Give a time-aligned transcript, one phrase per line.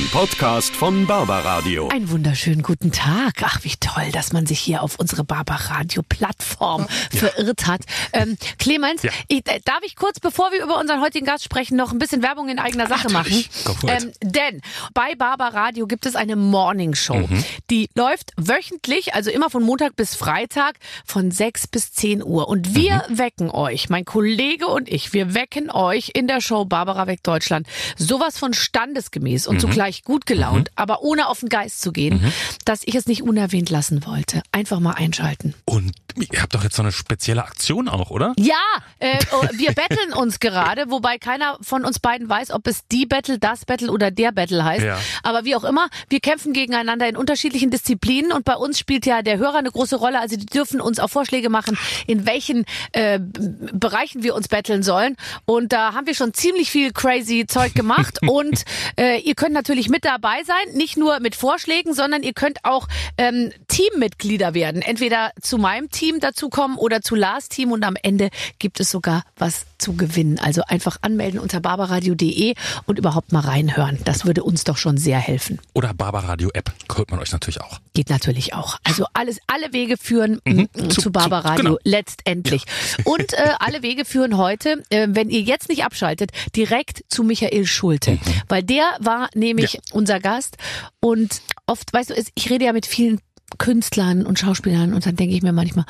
[0.00, 1.88] Ein Podcast von Barbaradio.
[1.88, 3.34] Einen wunderschönen guten Tag.
[3.42, 7.82] Ach, wie toll, dass man sich hier auf unsere Barbaradio-Plattform verirrt hat.
[8.14, 9.10] Ähm, Clemens, Ja.
[9.28, 12.22] ich, äh, darf ich kurz, bevor wir über unseren heutigen Gast sprechen, noch ein bisschen
[12.22, 13.44] Werbung in eigener Sache machen?
[13.50, 14.02] For it.
[14.04, 14.62] Ähm, denn
[14.94, 17.26] bei Barbaradio gibt es eine Morning Show.
[17.26, 17.44] Mhm.
[17.68, 22.48] Die läuft wöchentlich, also immer von Montag bis Freitag von 6 bis 10 Uhr.
[22.48, 23.18] Und wir Mhm.
[23.18, 27.66] wecken euch, mein Kollege und ich, wir wecken euch in der Show Barbara weg Deutschland
[27.98, 29.50] sowas von standesgemäß Mhm.
[29.50, 29.60] und
[29.90, 32.32] zugleich gut gelaunt, aber ohne auf den Geist zu gehen,
[32.64, 34.42] dass ich es nicht unerwähnt lassen wollte.
[34.52, 35.54] Einfach mal einschalten.
[35.64, 38.34] Und ihr habt doch jetzt so eine spezielle Aktion auch, oder?
[38.38, 38.54] Ja,
[38.98, 43.06] äh, oh, wir betteln uns gerade, wobei keiner von uns beiden weiß, ob es die
[43.06, 44.84] Battle, das Battle oder der Battle heißt.
[44.84, 44.98] Ja.
[45.22, 49.22] Aber wie auch immer, wir kämpfen gegeneinander in unterschiedlichen Disziplinen und bei uns spielt ja
[49.22, 50.20] der Hörer eine große Rolle.
[50.20, 55.16] Also die dürfen uns auch Vorschläge machen, in welchen äh, Bereichen wir uns betteln sollen.
[55.46, 58.18] Und da haben wir schon ziemlich viel crazy Zeug gemacht.
[58.26, 58.64] und
[58.98, 62.86] äh, ihr könnt natürlich mit dabei sein, nicht nur mit Vorschlägen, sondern ihr könnt auch
[63.16, 64.82] ähm, Teammitglieder werden.
[64.82, 69.22] Entweder zu meinem Team dazukommen oder zu Lars Team und am Ende gibt es sogar
[69.36, 70.38] was zu gewinnen.
[70.38, 72.54] Also einfach anmelden unter barbaradio.de
[72.86, 73.98] und überhaupt mal reinhören.
[74.04, 75.58] Das würde uns doch schon sehr helfen.
[75.72, 77.78] Oder Barbaradio App holt man euch natürlich auch.
[77.94, 78.76] Geht natürlich auch.
[78.84, 81.78] Also alles, alle Wege führen mm, zu, Zu- zu- Barbaradio genau.
[81.84, 82.64] letztendlich.
[83.04, 87.66] Und äh, alle Wege führen heute, äh, wenn ihr jetzt nicht abschaltet, direkt zu Michael
[87.66, 88.18] Schulte.
[88.48, 89.80] Weil der war nämlich Ja.
[89.92, 90.56] unser Gast
[91.00, 93.20] und oft, weißt du, ich rede ja mit vielen
[93.58, 95.84] Künstlern und Schauspielern und dann denke ich mir manchmal,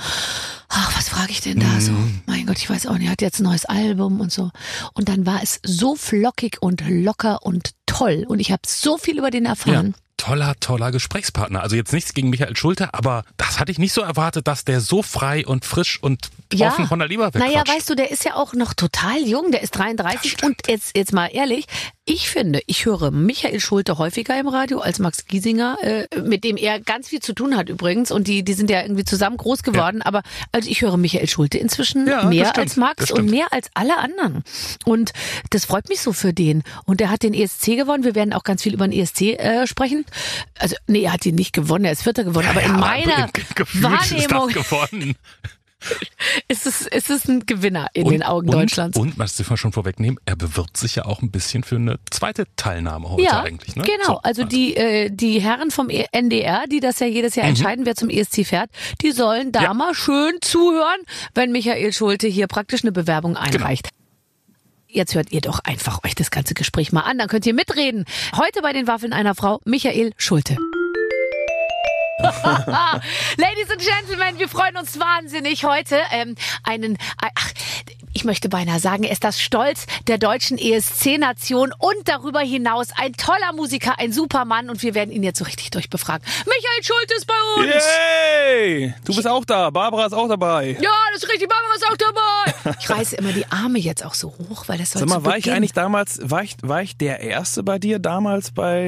[0.69, 1.93] ach, was frage ich denn da so?
[2.27, 4.51] Mein Gott, ich weiß auch nicht, er hat jetzt ein neues Album und so.
[4.95, 9.19] Und dann war es so flockig und locker und toll und ich habe so viel
[9.19, 9.95] über den erfahren.
[10.17, 11.63] Toller, toller Gesprächspartner.
[11.63, 14.83] Also jetzt nichts gegen Michael Schulte, aber das hatte ich nicht so erwartet, dass der
[14.83, 16.29] so frei und frisch und
[16.61, 17.55] offen von der Leber wegquatscht.
[17.55, 20.95] Naja, weißt du, der ist ja auch noch total jung, der ist 33 und jetzt,
[20.95, 21.65] jetzt mal ehrlich,
[22.13, 26.57] ich finde, ich höre Michael Schulte häufiger im Radio als Max Giesinger, äh, mit dem
[26.57, 28.11] er ganz viel zu tun hat übrigens.
[28.11, 31.59] Und die, die sind ja irgendwie zusammen groß geworden, aber also ich höre Michael Schulte
[31.59, 34.43] inzwischen Ja, mehr als Max und mehr als alle anderen.
[34.85, 35.13] Und
[35.51, 36.65] das freut mich so für den.
[36.85, 39.67] Und er hat den ESC gewonnen, wir werden auch ganz viel über den ESC äh,
[39.69, 40.05] sprechen,
[40.59, 43.29] also nee, er hat ihn nicht gewonnen, er ist Vierter geworden, aber in Ja, meiner
[43.55, 44.51] gefühlt Wahrnehmung
[46.49, 48.99] ist es, ist es ein Gewinner in den Augen und, Deutschlands.
[48.99, 51.99] Und, das dürfen wir schon vorwegnehmen, er bewirbt sich ja auch ein bisschen für eine
[52.11, 53.77] zweite Teilnahme heute ja, eigentlich.
[53.77, 53.83] Ne?
[53.85, 54.05] genau.
[54.07, 57.87] So, also die äh, die Herren vom E- NDR, die das ja jedes Jahr entscheiden,
[57.87, 58.71] wer zum ESC fährt,
[59.03, 59.65] die sollen da Mhm.
[59.67, 59.75] Ja.
[59.75, 61.01] mal schön zuhören,
[61.35, 63.47] wenn Michael Schulte hier praktisch eine Bewerbung Genau.
[63.47, 63.89] einreicht.
[64.93, 68.05] Jetzt hört ihr doch einfach euch das ganze Gespräch mal an, dann könnt ihr mitreden.
[68.37, 70.57] Heute bei den Waffeln einer Frau, Michael Schulte.
[73.37, 77.51] Ladies and Gentlemen, wir freuen uns wahnsinnig heute ähm, einen, ach,
[78.13, 83.15] ich möchte beinahe sagen, er ist das Stolz der deutschen ESC-Nation und darüber hinaus ein
[83.15, 86.27] toller Musiker, ein Supermann und wir werden ihn jetzt so richtig durchbefragen.
[86.45, 87.85] Michael Schulte ist bei uns!
[87.85, 88.95] Yay!
[89.05, 89.71] Du bist auch da.
[89.71, 90.77] Barbara ist auch dabei.
[90.81, 92.50] Ja, das ist richtig, Barbara ist auch dabei!
[92.79, 95.37] Ich reiße immer die Arme jetzt auch so hoch, weil das soll Sag mal, war
[95.37, 98.81] ich eigentlich damals, war ich, war ich der Erste bei dir damals bei,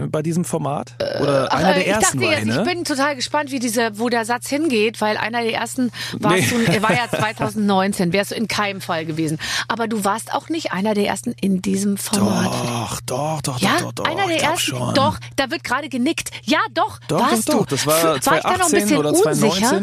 [0.00, 0.94] äh, bei diesem Format?
[1.20, 2.62] Oder Ach, einer äh, der Ersten ich dachte war jetzt, ich, ne?
[2.66, 6.52] ich bin total gespannt, wie diese, wo der Satz hingeht, weil einer der ersten warst
[6.52, 6.66] Nee.
[6.66, 9.38] du, war ja 2019, wärst du in keinem Fall gewesen.
[9.68, 12.46] Aber du warst auch nicht einer der ersten in diesem Format.
[12.46, 14.04] Doch, doch, doch, ja, doch, doch, doch.
[14.04, 14.58] einer der ersten.
[14.60, 14.94] Schon.
[14.94, 16.30] Doch, da wird gerade genickt.
[16.44, 17.66] Ja, doch, doch, warst doch, doch.
[17.66, 17.76] du.
[17.76, 19.82] Das war ich da noch ein 2018 bisschen oder unsicher?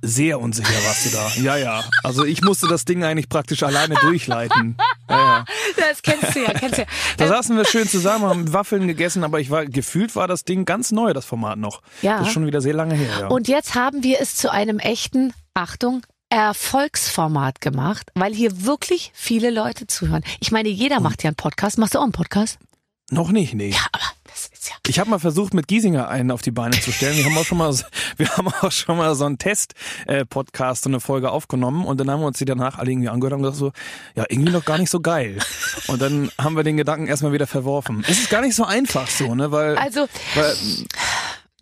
[0.00, 0.08] 2019.
[0.08, 1.28] Sehr unsicher warst du da.
[1.42, 1.84] Ja, ja.
[2.02, 4.76] Also ich musste das Ding eigentlich praktisch alleine durchleiten.
[5.08, 5.44] Ja, ja.
[5.76, 6.88] Das kennst du ja, kennst du ja.
[7.16, 10.64] Da saßen wir schön zusammen, haben Waffeln gegessen, aber ich war gefühlt war das Ding
[10.64, 11.82] ganz neu, das Format noch.
[12.02, 12.18] Ja.
[12.18, 13.20] Das ist schon wieder sehr lange her.
[13.20, 13.26] Ja.
[13.28, 19.50] Und jetzt haben wir es zu einem echten, Achtung, Erfolgsformat gemacht, weil hier wirklich viele
[19.50, 20.22] Leute zuhören.
[20.40, 21.78] Ich meine, jeder macht ja einen Podcast.
[21.78, 22.58] Machst du auch einen Podcast?
[23.10, 23.70] noch nicht, nee.
[23.70, 24.04] Ja, aber
[24.68, 24.76] ja.
[24.86, 27.16] Ich habe mal versucht, mit Giesinger einen auf die Beine zu stellen.
[27.16, 27.74] Wir haben auch schon mal,
[28.16, 32.20] wir haben auch schon mal so einen Test-Podcast, so eine Folge aufgenommen und dann haben
[32.20, 33.72] wir uns die danach alle irgendwie angehört und gesagt so,
[34.14, 35.38] ja, irgendwie noch gar nicht so geil.
[35.86, 38.04] Und dann haben wir den Gedanken erstmal wieder verworfen.
[38.08, 40.54] Es ist gar nicht so einfach so, ne, weil, Also, weil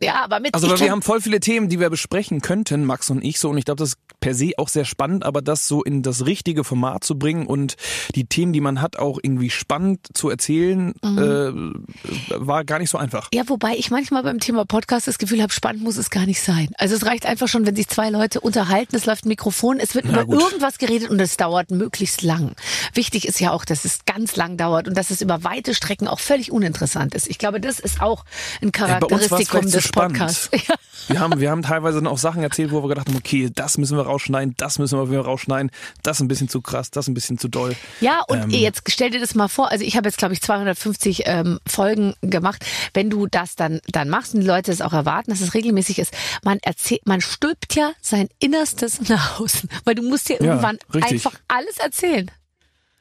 [0.00, 3.08] ja, aber mit also weil wir haben voll viele Themen, die wir besprechen könnten, Max
[3.10, 5.68] und ich so und ich glaube, das ist per se auch sehr spannend, aber das
[5.68, 7.76] so in das richtige Format zu bringen und
[8.14, 11.84] die Themen, die man hat, auch irgendwie spannend zu erzählen, Mhm.
[12.28, 13.28] äh, war gar nicht so einfach.
[13.34, 16.40] Ja, wobei ich manchmal beim Thema Podcast das Gefühl habe, spannend muss es gar nicht
[16.40, 16.68] sein.
[16.78, 19.94] Also es reicht einfach schon, wenn sich zwei Leute unterhalten, es läuft ein Mikrofon, es
[19.94, 20.40] wird Na über gut.
[20.40, 22.52] irgendwas geredet und es dauert möglichst lang.
[22.94, 26.08] Wichtig ist ja auch, dass es ganz lang dauert und dass es über weite Strecken
[26.08, 27.28] auch völlig uninteressant ist.
[27.28, 28.24] Ich glaube, das ist auch
[28.62, 30.18] ein Charakteristikum des spannend.
[30.18, 30.50] Podcast.
[30.68, 30.74] Ja.
[31.08, 33.78] Wir haben, wir haben teilweise dann auch Sachen erzählt, wo wir gedacht haben, okay, das
[33.78, 35.70] müssen wir rausschneiden, das müssen wir rausschneiden,
[36.02, 37.76] das ein bisschen zu krass, das ein bisschen zu doll.
[38.00, 38.50] Ja, und Ähm.
[38.50, 42.14] jetzt stell dir das mal vor, also ich habe jetzt, glaube ich, 250 ähm, Folgen
[42.22, 42.64] gemacht.
[42.92, 46.00] Wenn du das dann, dann machst und die Leute es auch erwarten, dass es regelmäßig
[46.00, 46.12] ist,
[46.42, 50.78] man erzählt, man stülpt ja sein Innerstes nach außen, weil du musst dir Ja, irgendwann
[50.92, 51.12] richtig.
[51.24, 52.28] einfach alles erzählen.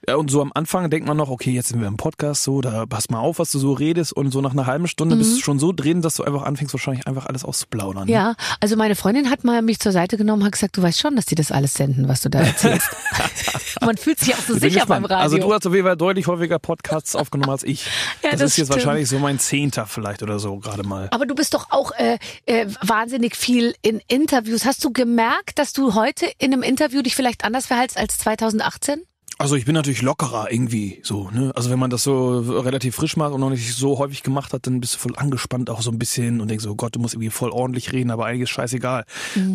[0.07, 2.61] Ja, und so am Anfang denkt man noch, okay, jetzt sind wir im Podcast, so,
[2.61, 5.37] da pass mal auf, was du so redest und so nach einer halben Stunde bist
[5.37, 8.03] du schon so drin, dass du einfach anfängst, wahrscheinlich einfach alles auszuplaudern.
[8.03, 8.09] Mhm.
[8.13, 11.15] Ja, also meine Freundin hat mal mich zur Seite genommen, hat gesagt, du weißt schon,
[11.15, 12.89] dass die das alles senden, was du da erzählst.
[13.81, 15.05] man fühlt sich auch so sicher beim.
[15.05, 15.47] Also Radio.
[15.47, 17.85] du hast auf jeden Fall deutlich häufiger Podcasts aufgenommen als ich.
[18.23, 18.85] Ja, das, das ist jetzt stimmt.
[18.85, 21.09] wahrscheinlich so mein Zehnter vielleicht oder so gerade mal.
[21.11, 24.65] Aber du bist doch auch äh, äh, wahnsinnig viel in Interviews.
[24.65, 29.03] Hast du gemerkt, dass du heute in einem Interview dich vielleicht anders verhältst als 2018?
[29.37, 31.51] Also ich bin natürlich lockerer irgendwie so, ne?
[31.55, 34.65] Also wenn man das so relativ frisch macht und noch nicht so häufig gemacht hat,
[34.65, 36.99] dann bist du voll angespannt auch so ein bisschen und denkst so, oh Gott, du
[36.99, 39.05] musst irgendwie voll ordentlich reden, aber eigentlich ist scheißegal.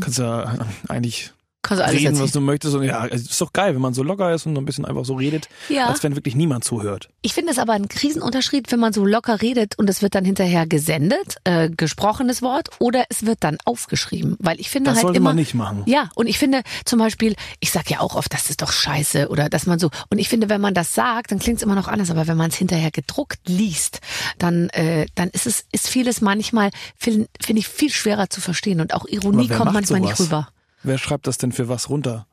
[0.00, 1.32] Kannst ja eigentlich
[1.62, 2.24] Kannst alles reden, erzählen.
[2.24, 4.56] was du möchtest und ja, es ist doch geil, wenn man so locker ist und
[4.56, 5.86] ein bisschen einfach so redet, Ja.
[5.88, 7.10] als wenn wirklich niemand zuhört.
[7.22, 10.24] Ich finde es aber ein Riesenunterschied, wenn man so locker redet und es wird dann
[10.24, 14.36] hinterher gesendet, äh, gesprochenes Wort, oder es wird dann aufgeschrieben.
[14.38, 15.30] Weil ich finde Das halt sollte immer.
[15.30, 15.82] man nicht machen.
[15.86, 19.28] Ja, und ich finde zum Beispiel, ich sag ja auch oft, das ist doch scheiße
[19.28, 19.90] oder dass man so.
[20.08, 22.10] Und ich finde, wenn man das sagt, dann klingt es immer noch anders.
[22.10, 24.00] Aber wenn man es hinterher gedruckt liest,
[24.38, 28.80] dann, äh, dann ist es ist vieles manchmal finde find ich viel schwerer zu verstehen
[28.80, 30.18] und auch Ironie kommt manchmal sowas?
[30.18, 30.48] nicht rüber.
[30.82, 32.26] Wer schreibt das denn für was runter?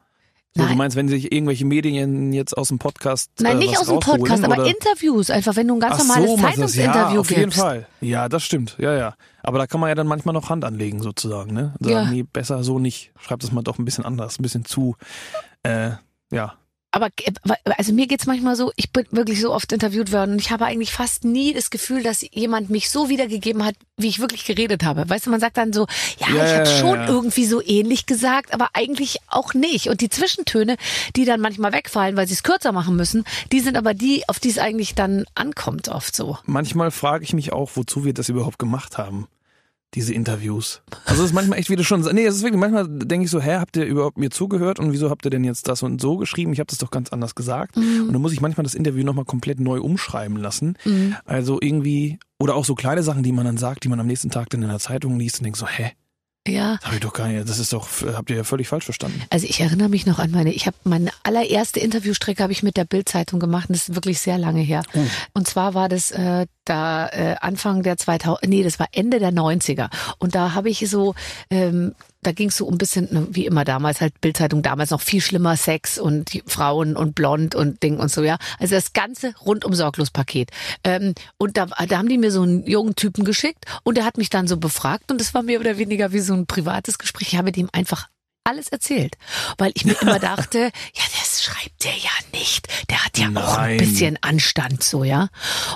[0.55, 0.71] So, Nein.
[0.71, 3.99] du meinst, wenn sich irgendwelche Medien jetzt aus dem Podcast Nein, äh, nicht aus dem
[3.99, 4.65] Podcast, aber oder?
[4.65, 5.29] Interviews.
[5.29, 6.37] Einfach, wenn du ein ganz Ach normales so.
[6.37, 7.59] Zeitungsinterview ja, auf jeden gibst.
[7.59, 7.87] Fall.
[8.01, 8.75] Ja, das stimmt.
[8.79, 9.15] Ja, ja.
[9.43, 11.53] Aber da kann man ja dann manchmal noch Hand anlegen, sozusagen.
[11.53, 11.73] Ne?
[11.79, 12.05] Sagen, Ja.
[12.09, 13.11] nee, besser so nicht.
[13.19, 14.95] Schreib das mal doch ein bisschen anders, ein bisschen zu.
[15.63, 15.91] Äh,
[16.31, 16.55] ja.
[16.91, 17.09] Aber
[17.77, 20.65] also mir geht's manchmal so, ich bin wirklich so oft interviewt worden und ich habe
[20.65, 24.83] eigentlich fast nie das Gefühl, dass jemand mich so wiedergegeben hat, wie ich wirklich geredet
[24.83, 25.07] habe.
[25.07, 25.85] Weißt du, man sagt dann so,
[26.17, 27.07] ja, Ja, ich habe schon ja.
[27.07, 29.89] irgendwie so ähnlich gesagt, aber eigentlich auch nicht.
[29.89, 30.77] Und die Zwischentöne,
[31.15, 34.39] die dann manchmal wegfallen, weil sie es kürzer machen müssen, die sind aber die, auf
[34.39, 36.37] die es eigentlich dann ankommt oft so.
[36.45, 39.27] Manchmal frage ich mich auch, wozu wir das überhaupt gemacht haben.
[39.93, 40.81] Diese Interviews.
[41.05, 43.31] Also es ist manchmal echt, wie du schon nee, es ist wirklich, manchmal denke ich
[43.31, 46.01] so, hä, habt ihr überhaupt mir zugehört und wieso habt ihr denn jetzt das und
[46.01, 46.51] so geschrieben?
[46.53, 47.77] Ich habe das doch ganz anders gesagt.
[47.77, 50.77] Und dann muss ich manchmal das Interview nochmal komplett neu umschreiben lassen.
[51.25, 54.29] Also irgendwie, oder auch so kleine Sachen, die man dann sagt, die man am nächsten
[54.29, 55.91] Tag dann in der Zeitung liest und denkt so, hä,
[56.47, 56.77] Ja.
[56.77, 59.21] das habe ich doch gar nicht, das ist doch, habt ihr ja völlig falsch verstanden.
[59.29, 62.77] Also ich erinnere mich noch an meine, ich habe meine allererste Interviewstrecke habe ich mit
[62.77, 63.69] der Bildzeitung gemacht.
[63.69, 64.83] Und das ist wirklich sehr lange her.
[65.33, 69.31] Und zwar war das äh, da äh, Anfang der 2000, nee, das war Ende der
[69.31, 69.89] 90er.
[70.19, 71.15] Und da habe ich so,
[71.49, 75.01] ähm, da ging es so ein bisschen, ne, wie immer damals halt Bildzeitung, damals noch
[75.01, 78.37] viel schlimmer Sex und Frauen und blond und Ding und so, ja.
[78.59, 80.51] Also das ganze rundum sorglos Paket.
[80.83, 84.17] Ähm, und da, da haben die mir so einen jungen Typen geschickt und der hat
[84.17, 87.29] mich dann so befragt und das war mehr oder weniger wie so ein privates Gespräch.
[87.33, 88.07] Ich habe dem einfach
[88.43, 89.15] alles erzählt,
[89.57, 92.67] weil ich mir immer dachte, ja, das schreibt der ja nicht.
[92.89, 93.77] Der hat ja auch ein Nein.
[93.77, 95.29] bisschen Anstand so, ja.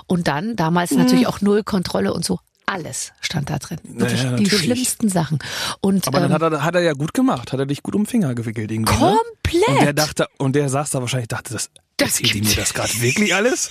[0.07, 2.39] Und dann damals natürlich auch null Kontrolle und so.
[2.71, 3.79] Alles stand da drin.
[3.83, 5.39] Wirklich Naja, die schlimmsten Sachen.
[5.81, 7.95] Und Aber dann ähm, hat er, hat er ja gut gemacht, hat er dich gut
[7.95, 8.93] um den Finger gewickelt irgendwie.
[8.93, 9.17] Ne?
[9.43, 9.67] komplett.
[9.67, 11.69] Und der dachte, und der saß da wahrscheinlich, dachte, das,
[12.01, 13.69] Das erzählt die mir das gerade wirklich alles?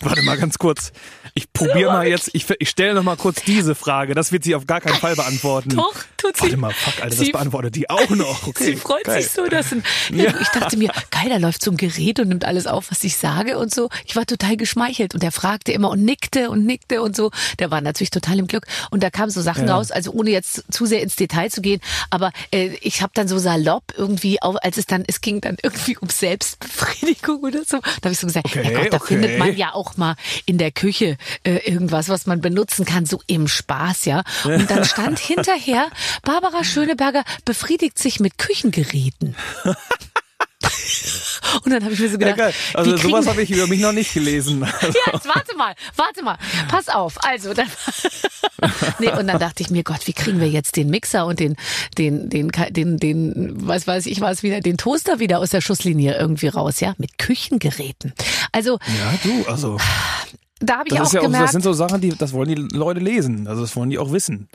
[0.00, 0.92] Warte mal ganz kurz.
[1.34, 4.14] Ich probiere mal jetzt, ich, ich stelle noch mal kurz diese Frage.
[4.14, 5.70] Das wird sie auf gar keinen Fall beantworten.
[5.76, 6.42] Doch, tut sie.
[6.44, 8.46] Warte mal, fuck, Alter, das beantwortet die auch noch.
[8.46, 9.22] Okay, Sie freut geil.
[9.22, 9.82] sich so, dass ein,
[10.12, 10.32] ja.
[10.40, 13.16] ich dachte mir, geil, da läuft so ein Gerät und nimmt alles auf, was ich
[13.16, 13.90] sage und so.
[14.06, 17.30] Ich war total geschmeichelt und der fragte immer und nickte und nickte und so.
[17.58, 19.76] Der war natürlich total im Glück und da kamen so Sachen Ja.
[19.76, 23.28] raus, also ohne jetzt zu sehr ins Detail zu gehen, aber äh, ich habe dann
[23.28, 27.80] so salopp irgendwie, auch, als es dann, es ging dann irgendwie um Selbstbefriedigung oder so,
[27.80, 29.06] da habe ich so gesagt, Okay, ja Gott, da okay.
[29.14, 33.20] findet man ja auch mal in der Küche äh, irgendwas, was man benutzen kann, so
[33.26, 34.22] im Spaß, ja.
[34.44, 35.88] Und dann stand hinterher,
[36.22, 39.36] Barbara Schöneberger befriedigt sich mit Küchengeräten.
[41.64, 42.54] Und dann habe ich mir so Ja, gedacht, geil.
[42.74, 44.62] Also sowas habe ich über mich noch nicht gelesen.
[44.62, 47.22] Also, ja, jetzt warte mal, warte mal, pass auf.
[47.24, 47.68] Also, dann,
[48.98, 51.56] nee, und dann dachte ich mir, Gott, wie kriegen wir jetzt den Mixer und den,
[51.98, 56.16] den, den, den, den, was weiß ich was wieder, den Toaster wieder aus der Schusslinie
[56.18, 58.12] irgendwie raus, ja, mit Küchengeräten.
[58.52, 59.78] Also, ja, du, also
[60.60, 62.48] da habe ich das auch ja auch, das gemerkt, sind so Sachen, die, das wollen
[62.48, 63.46] die Leute lesen.
[63.46, 64.48] Also das wollen die auch wissen.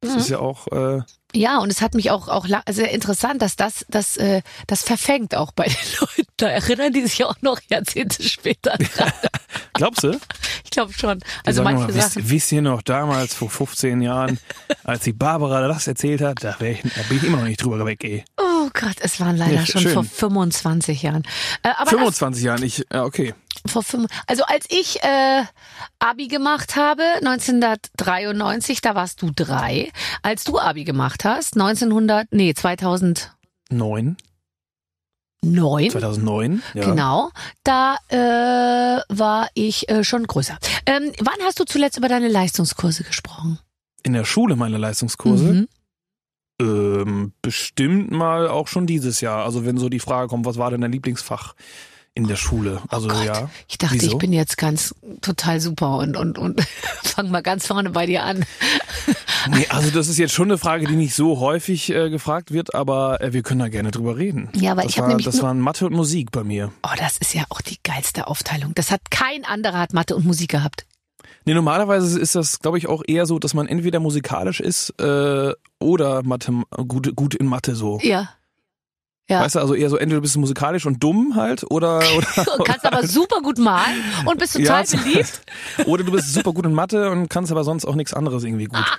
[0.00, 0.18] Das Mhm.
[0.18, 1.00] ist ja auch, äh,
[1.34, 5.34] ja, und es hat mich auch, auch sehr interessant, dass das, das, äh, das verfängt
[5.34, 6.28] auch bei den Leuten.
[6.36, 9.12] Da erinnern die sich auch noch Jahrzehnte später dran.
[9.74, 10.18] glaubst du?
[10.64, 11.20] Ich glaube schon.
[11.44, 12.30] Also sagen manche wisst, Sachen.
[12.30, 14.38] wisst ihr noch damals vor 15 Jahren,
[14.84, 17.84] als die Barbara das erzählt hat, da, ich, da bin ich immer noch nicht drüber
[17.84, 18.24] weg, ey.
[18.36, 21.24] Oh, Gott, es waren leider Ja, schon vor 25 Jahren.
[21.62, 23.34] Äh, aber 25 Jahren, ich, ja, okay.
[23.66, 25.44] Vor fünf, also als ich äh,
[25.98, 29.90] Abi gemacht habe, 1993, da warst du drei.
[30.22, 34.16] Als du Abi gemacht hast, 1900, nee, 2009,
[35.44, 36.62] Neun, 2009.
[36.74, 36.90] Ja.
[36.90, 37.30] genau,
[37.64, 40.58] da äh, war ich äh, schon größer.
[40.86, 43.58] Ähm, wann hast du zuletzt über deine Leistungskurse gesprochen?
[44.02, 45.44] In der Schule meine Leistungskurse.
[45.44, 45.68] Mhm.
[46.60, 49.44] Ähm, bestimmt mal auch schon dieses Jahr.
[49.44, 51.54] Also wenn so die Frage kommt, was war denn dein Lieblingsfach
[52.14, 52.80] in der Schule?
[52.88, 53.50] Also Oh ja.
[53.68, 54.12] Ich dachte, Wieso?
[54.12, 56.60] ich bin jetzt ganz total super und und und
[57.02, 58.44] fang mal ganz vorne bei dir an.
[59.50, 62.74] Nee, also das ist jetzt schon eine Frage, die nicht so häufig äh, gefragt wird,
[62.74, 64.48] aber äh, wir können da gerne drüber reden.
[64.54, 66.72] Ja, aber das ich hab war, nämlich Das waren Mathe und Musik bei mir.
[66.82, 68.74] Oh, das ist ja auch die geilste Aufteilung.
[68.74, 70.86] Das hat kein anderer hat Mathe und Musik gehabt.
[71.46, 75.52] Nee, normalerweise ist das, glaube ich, auch eher so, dass man entweder musikalisch ist äh,
[75.78, 77.98] oder Mathe, gut, gut in Mathe so.
[78.02, 78.30] Ja.
[79.28, 79.40] Ja.
[79.40, 82.84] Weißt du, also eher so, entweder du bist musikalisch und dumm halt oder oder, kannst
[82.84, 85.40] aber super gut malen und bist total Ja, beliebt.
[85.86, 88.66] oder du bist super gut in Mathe und kannst aber sonst auch nichts anderes irgendwie
[88.66, 88.84] gut.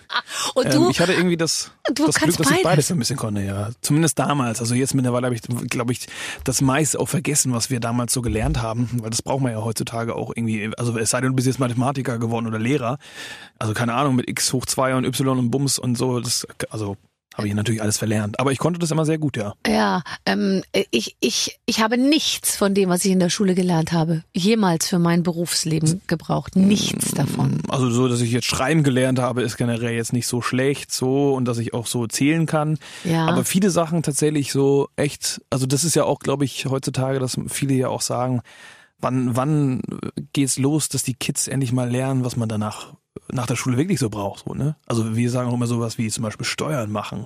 [0.53, 2.91] Und Ähm, du, ich hatte irgendwie das, du das Glück, dass ich beides.
[2.91, 3.69] ein bisschen konnte, ja.
[3.81, 4.59] Zumindest damals.
[4.59, 6.07] Also jetzt mittlerweile habe ich, glaube ich,
[6.43, 9.63] das meiste auch vergessen, was wir damals so gelernt haben, weil das braucht man ja
[9.63, 10.71] heutzutage auch irgendwie.
[10.77, 12.99] Also es sei denn, du bist jetzt Mathematiker geworden oder Lehrer.
[13.59, 16.95] Also keine Ahnung, mit x hoch zwei und y und Bums und so, das, also
[17.35, 18.39] habe ich natürlich alles verlernt.
[18.39, 19.53] Aber ich konnte das immer sehr gut, ja.
[19.67, 23.91] ja, ähm, ich, ich, ich habe nichts von dem, was ich in der Schule gelernt
[23.91, 26.55] habe, jemals für mein Berufsleben gebraucht.
[26.55, 27.61] Nichts davon.
[27.67, 31.33] Also so, dass ich jetzt schreiben gelernt habe, ist generell jetzt nicht so schlecht so
[31.33, 32.77] und dass ich auch so zählen kann.
[33.03, 33.27] Ja.
[33.27, 37.37] Aber viele Sachen tatsächlich so echt, also das ist ja auch, glaube ich, heutzutage, dass
[37.47, 38.41] viele ja auch sagen,
[38.99, 39.81] wann, wann
[40.33, 42.93] geht's los, dass die Kids endlich mal lernen, was man danach
[43.31, 44.75] nach der Schule wirklich so braucht, so, ne?
[44.87, 47.25] Also wir sagen auch immer sowas wie zum Beispiel Steuern machen.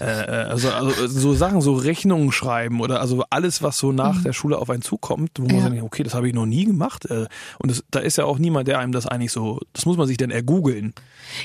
[0.00, 4.22] Äh, äh, also, also so Sachen, so Rechnungen schreiben oder also alles, was so nach
[4.22, 5.62] der Schule auf einen zukommt, wo man Ja.
[5.64, 7.04] so denkt, okay, das habe ich noch nie gemacht.
[7.06, 7.26] Äh,
[7.58, 10.06] und das, da ist ja auch niemand, der einem das eigentlich so, das muss man
[10.06, 10.94] sich dann ergoogeln.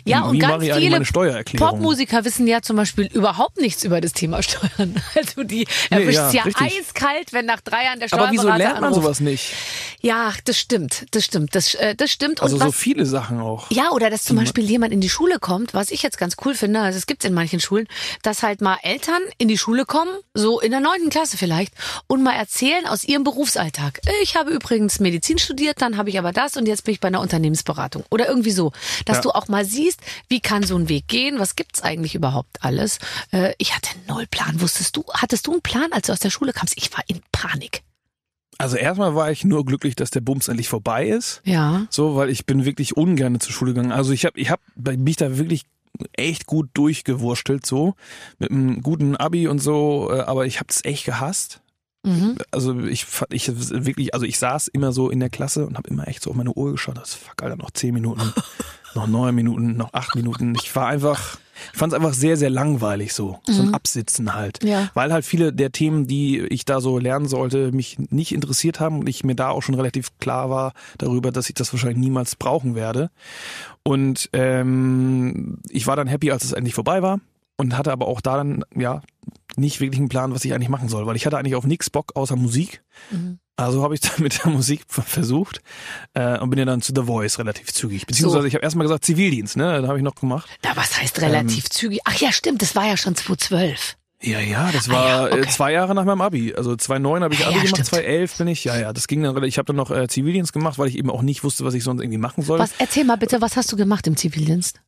[0.05, 1.07] Ja, und wie ganz mache ich eigentlich
[1.49, 1.59] viele?
[1.59, 4.95] Popmusiker wissen ja zum Beispiel überhaupt nichts über das Thema Steuern.
[5.15, 6.79] Also die Nee, erwischt ja, ja, richtig.
[6.79, 9.03] eiskalt, wenn nach drei Jahren der Aber Steuerberater wieso lernt man anruft.
[9.03, 9.53] sowas nicht?
[10.01, 12.39] Ja, das stimmt, das stimmt, das, äh, das stimmt.
[12.39, 13.69] Und Also so was, viele Sachen auch.
[13.73, 16.53] Ja, oder dass zum Beispiel jemand in die Schule kommt, was ich jetzt ganz cool
[16.55, 17.87] finde, also es gibt's in manchen Schulen,
[18.21, 21.73] dass halt mal Eltern in die Schule kommen, so in der neunten Klasse vielleicht,
[22.07, 23.99] und mal erzählen aus ihrem Berufsalltag.
[24.21, 27.07] Ich habe übrigens Medizin studiert, dann habe ich aber das und jetzt bin ich bei
[27.07, 28.03] einer Unternehmensberatung.
[28.11, 28.71] Oder irgendwie so.
[29.05, 29.21] Dass Ja.
[29.23, 29.99] du auch mal siehst,
[30.29, 32.99] wie kann so ein Weg gehen, was gibt's eigentlich überhaupt alles.
[33.31, 34.61] Äh, Ich hatte null Plan.
[34.61, 36.73] Wusstest du, hattest du einen Plan, als du aus der Schule kamst?
[36.77, 37.81] Ich war in Panik.
[38.57, 41.41] Also erstmal war ich nur glücklich, dass der Bums endlich vorbei ist.
[41.43, 41.87] Ja.
[41.89, 43.91] So, weil ich bin wirklich ungern zur Schule gegangen.
[43.91, 45.65] Also ich habe ich hab mich da wirklich
[46.13, 47.95] echt gut durchgewurstelt so
[48.39, 51.61] mit einem guten Abi und so, äh, aber ich habe es echt gehasst.
[52.03, 52.37] Mhm.
[52.51, 55.89] Also ich fand ich wirklich, also ich saß immer so in der Klasse und habe
[55.89, 56.97] immer echt so auf meine Uhr geschaut.
[56.97, 58.33] Das fuck Alter, noch zehn Minuten,
[58.95, 60.55] noch neun Minuten, noch acht Minuten.
[60.55, 61.37] Ich war einfach,
[61.71, 64.89] ich fand es einfach sehr sehr langweilig so, so ein Absitzen halt, Ja.
[64.93, 68.99] weil halt viele der Themen, die ich da so lernen sollte, mich nicht interessiert haben
[68.99, 72.35] und ich mir da auch schon relativ klar war darüber, dass ich das wahrscheinlich niemals
[72.35, 73.09] brauchen werde.
[73.83, 77.19] Und ähm, ich war dann happy, als es endlich vorbei war
[77.57, 79.01] und hatte aber auch da dann ja
[79.55, 81.89] nicht wirklich einen Plan, was ich eigentlich machen soll, weil ich hatte eigentlich auf nichts
[81.89, 82.81] Bock außer Musik.
[83.11, 83.39] Mhm.
[83.55, 85.61] Also habe ich dann mit der Musik versucht
[86.15, 88.07] äh, und bin ja dann zu The Voice relativ zügig.
[88.07, 88.47] Beziehungsweise So.
[88.47, 89.81] ich habe erstmal gesagt Zivildienst, ne?
[89.81, 90.49] Da habe ich noch gemacht.
[90.63, 91.25] Na, was heißt Ähm.
[91.25, 91.99] relativ zügig?
[92.05, 93.95] Ach ja, stimmt, das war ja schon 2012.
[94.23, 95.41] Ja, ja, das Ah war ja, okay.
[95.41, 96.53] äh, zwei Jahre nach meinem Abi.
[96.55, 97.87] Also 2009 habe ich Ah Abi ja, gemacht, stimmt.
[97.89, 98.63] 2011 bin ich.
[98.63, 99.43] Ja, ja, das ging dann.
[99.43, 101.83] Ich habe dann noch äh, Zivildienst gemacht, weil ich eben auch nicht wusste, was ich
[101.83, 102.57] sonst irgendwie machen soll.
[102.57, 104.79] Was, erzähl mal bitte, was hast du gemacht im Zivildienst?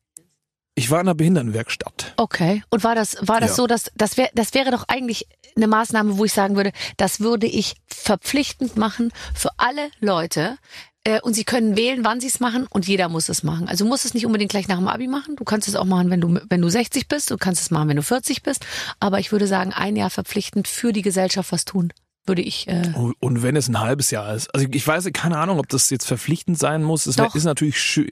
[0.78, 2.12] Ich war in einer Behindertenwerkstatt.
[2.18, 2.62] Okay.
[2.70, 3.56] Und war das, war das Ja.
[3.56, 7.20] so, dass das wäre, das wäre doch eigentlich eine Maßnahme, wo ich sagen würde, das
[7.20, 10.58] würde ich verpflichtend machen für alle Leute.
[11.04, 13.68] Äh, Und sie können wählen, wann sie es machen und jeder muss es machen.
[13.68, 15.36] Also du musst es nicht unbedingt gleich nach dem Abi machen.
[15.36, 17.30] Du kannst es auch machen, wenn du, wenn du 60 bist.
[17.30, 18.66] Du kannst es machen, wenn du 40 bist.
[19.00, 21.92] Aber ich würde sagen, ein Jahr verpflichtend für die Gesellschaft was tun.
[22.26, 24.52] Würde ich, äh, Und- Und wenn es ein halbes Jahr ist.
[24.54, 27.06] Also ich weiß, keine Ahnung, ob das jetzt verpflichtend sein muss.
[27.06, 28.10] Es ist natürlich schön,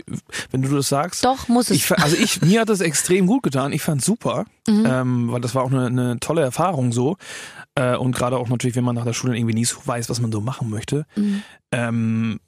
[0.50, 1.24] wenn du das sagst.
[1.24, 1.76] doch, muss es.
[1.78, 3.72] Ich, also ich, mir hat das extrem gut getan.
[3.72, 4.86] Ich fand super, Mhm.
[4.88, 7.16] ähm, weil das war auch eine, eine tolle Erfahrung so.
[7.74, 10.20] Äh, und gerade auch natürlich, wenn man nach der Schule irgendwie nie so weiß, was
[10.20, 11.06] man so machen möchte.
[11.16, 11.42] Mhm.
[11.72, 12.40] Ähm,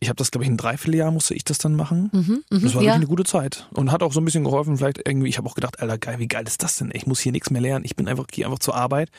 [0.00, 2.10] ich habe das, glaube ich, ein Dreivierteljahr musste ich das dann machen.
[2.12, 2.88] Mhm, mhm, Das war ja.
[2.88, 4.76] wirklich eine gute Zeit und hat auch so ein bisschen geholfen.
[4.76, 6.90] Vielleicht irgendwie, ich habe auch gedacht, Alter, geil, wie geil ist das denn?
[6.92, 7.84] Ich muss hier nichts mehr lernen.
[7.84, 9.10] Ich bin einfach, gehe einfach zur Arbeit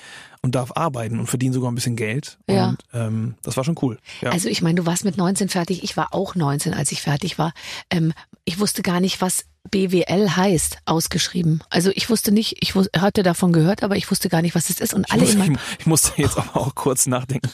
[0.42, 2.38] und darf arbeiten und verdiene sogar ein bisschen Geld.
[2.48, 2.70] Ja.
[2.70, 3.98] Und ähm, das war schon cool.
[4.22, 4.32] Ja.
[4.32, 7.40] Also ich meine, du warst mit 19 fertig, ich war auch 19, als ich fertig
[7.40, 7.54] war.
[7.90, 8.14] Ähm,
[8.44, 11.64] ich wusste gar nicht, was BWL heißt, ausgeschrieben.
[11.70, 14.70] Also ich wusste nicht, ich wus hatte davon gehört, aber ich wusste gar nicht, was
[14.70, 14.94] es ist.
[14.94, 17.50] Und alle ich, muss, ich, ich musste jetzt aber auch kurz nachdenken.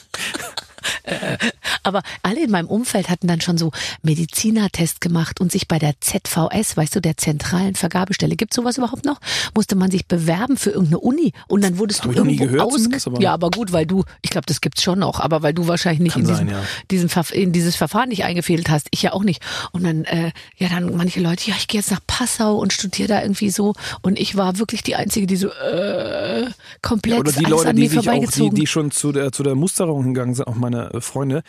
[1.82, 3.70] Aber alle in meinem Umfeld hatten dann schon so
[4.02, 9.04] Medizinertest gemacht und sich bei der ZVS, weißt du, der zentralen Vergabestelle, gibt sowas überhaupt
[9.04, 9.20] noch?
[9.54, 13.06] Musste man sich bewerben für irgendeine Uni und dann wurdest Hab du irgendwo gehört aus.
[13.06, 15.66] aber- Ja, aber gut, weil du, ich glaube, das gibt's schon noch, aber weil du
[15.68, 16.62] wahrscheinlich nicht in, sein, diesem, ja.
[16.90, 18.88] diesen in dieses Verfahren nicht eingefädelt hast.
[18.90, 19.42] Ich ja auch nicht.
[19.72, 23.08] Und dann, äh, ja, dann manche Leute, ja, ich gehe jetzt nach Passau und studiere
[23.08, 23.74] da irgendwie so.
[24.02, 26.46] Und ich war wirklich die Einzige, die so äh,
[26.80, 29.42] komplett Oder die Leute, an die mir sich auch, die, die schon zu der, zu
[29.42, 31.42] der Musterung hingegangen sind, auch meine äh, Freunde.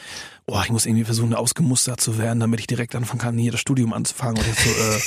[0.45, 3.61] Oh, ich muss irgendwie versuchen, ausgemustert zu werden, damit ich direkt anfangen kann, hier das
[3.61, 4.37] Studium anzufangen.
[4.37, 4.99] Und jetzt so, äh,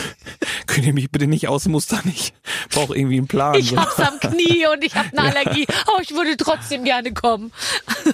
[0.66, 2.02] könnt ihr mich bitte nicht ausmustern?
[2.06, 2.34] Ich
[2.70, 3.54] brauche irgendwie einen Plan.
[3.54, 3.76] Ich so.
[3.76, 5.66] hab's am Knie und ich habe eine Allergie.
[5.88, 7.52] Oh, ich würde trotzdem gerne kommen.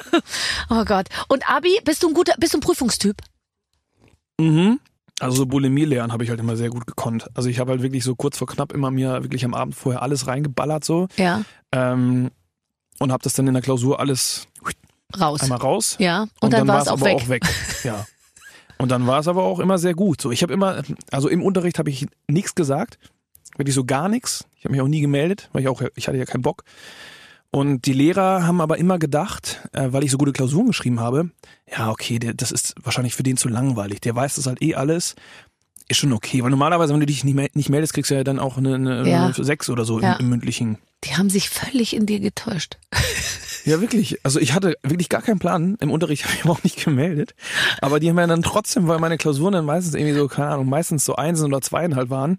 [0.70, 1.08] oh Gott.
[1.28, 3.16] Und Abi, bist du ein guter, bist du ein Prüfungstyp?
[4.38, 4.80] Mhm.
[5.20, 7.28] Also so Bulimie lernen habe ich halt immer sehr gut gekonnt.
[7.34, 10.00] Also ich habe halt wirklich so kurz vor knapp immer mir wirklich am Abend vorher
[10.00, 11.42] alles reingeballert so Ja.
[11.72, 12.30] ähm,
[12.98, 14.46] und habe das dann in der Klausur alles
[15.18, 15.40] Raus.
[15.42, 15.96] einmal raus.
[15.98, 16.26] Ja.
[16.40, 17.42] Und, dann, war es auch auch weg.
[17.84, 18.06] Ja.
[18.78, 20.20] Und dann war es aber auch immer sehr gut.
[20.22, 22.98] So, ich habe immer, also im Unterricht habe ich nichts gesagt,
[23.56, 24.46] wirklich so gar nichts.
[24.58, 26.64] Ich habe mich auch nie gemeldet, weil ich auch, ich hatte ja keinen Bock.
[27.50, 31.30] Und die Lehrer haben aber immer gedacht, äh, weil ich so gute Klausuren geschrieben habe,
[31.70, 34.00] ja, okay, der, das ist wahrscheinlich für den zu langweilig.
[34.00, 35.14] Der weiß das halt eh alles.
[35.88, 38.22] Ist schon okay, weil normalerweise, wenn du dich nicht, mel- nicht meldest, kriegst du ja
[38.22, 39.24] dann auch eine, eine, Ja.
[39.26, 40.12] eine Sechs oder so Ja.
[40.14, 40.78] im, im mündlichen.
[41.04, 42.78] Die haben sich völlig in dir getäuscht.
[43.64, 44.18] Ja, wirklich.
[44.24, 45.76] Also ich hatte wirklich gar keinen Plan.
[45.80, 47.34] Im Unterricht habe ich mich auch nicht gemeldet.
[47.80, 50.68] Aber die haben ja dann trotzdem, weil meine Klausuren dann meistens irgendwie so, keine Ahnung,
[50.68, 52.38] meistens so Einsen oder Zweien halt waren,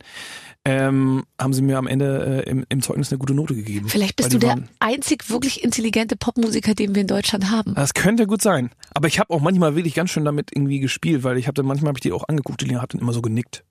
[0.63, 3.89] ähm, haben sie mir am Ende äh, im, im Zeugnis eine gute Note gegeben.
[3.89, 7.73] Vielleicht bist du der einzig wirklich intelligente Popmusiker, den wir in Deutschland haben.
[7.73, 8.69] Das könnte gut sein.
[8.93, 11.65] Aber ich habe auch manchmal wirklich ganz schön damit irgendwie gespielt, weil ich habe dann
[11.65, 13.63] manchmal habe ich die auch angeguckt, die hat dann immer so genickt.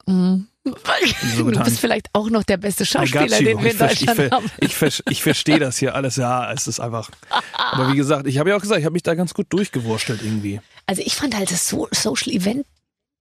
[1.36, 4.16] So du bist vielleicht auch noch der beste Schauspieler, den wir in ich, ich, Deutschland
[4.16, 4.50] ver- haben.
[4.60, 7.10] ich, ver- ich verstehe das hier alles, ja, es ist einfach.
[7.54, 10.20] Aber wie gesagt, ich habe ja auch gesagt, ich habe mich da ganz gut durchgewurstelt
[10.22, 10.60] irgendwie.
[10.86, 12.66] Also ich fand halt das so Social Event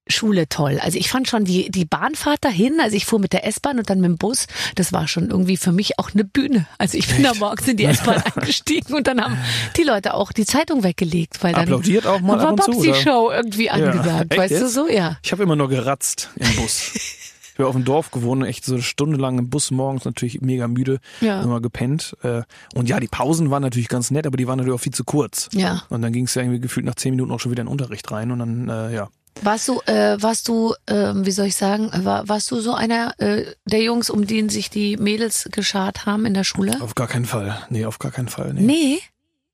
[0.10, 0.80] Schule toll.
[0.82, 3.90] Also ich fand schon die, die Bahnfahrt dahin, also ich fuhr mit der S-Bahn und
[3.90, 6.66] dann mit dem Bus, das war schon irgendwie für mich auch eine Bühne.
[6.78, 9.38] Also ich bin da morgens in die S-Bahn eingestiegen und dann haben
[9.78, 12.72] die Leute auch die Zeitung weggelegt, weil dann Applaudiert auch mal war ab und zu,
[12.72, 12.98] Babsi oder?
[13.02, 14.74] Show irgendwie angesagt, Echt weißt du jetzt?
[14.74, 14.88] so?
[14.90, 15.18] Ja.
[15.24, 16.92] Ich habe immer nur geratzt im Bus.
[17.54, 20.40] Ich habe auf dem Dorf gewohnt, echt so eine Stunde lang im Bus morgens, natürlich
[20.40, 21.42] mega müde, Ja.
[21.42, 22.16] immer gepennt.
[22.24, 24.94] Äh, Und ja, die Pausen waren natürlich ganz nett, aber die waren natürlich auch viel
[24.94, 25.50] zu kurz.
[25.52, 25.84] Ja.
[25.90, 27.72] Und dann ging es ja irgendwie gefühlt nach zehn Minuten auch schon wieder in den
[27.74, 29.10] Unterricht rein und dann, äh, ja.
[29.42, 33.14] Warst du, äh, warst du, ähm, wie soll ich sagen, war, warst du so einer
[33.20, 36.82] äh, der Jungs, um den sich die Mädels geschart haben in der Schule?
[36.82, 37.58] Auf gar keinen Fall.
[37.70, 38.54] Nee, auf gar keinen Fall.
[38.54, 38.62] Nee.
[38.62, 39.00] Nee,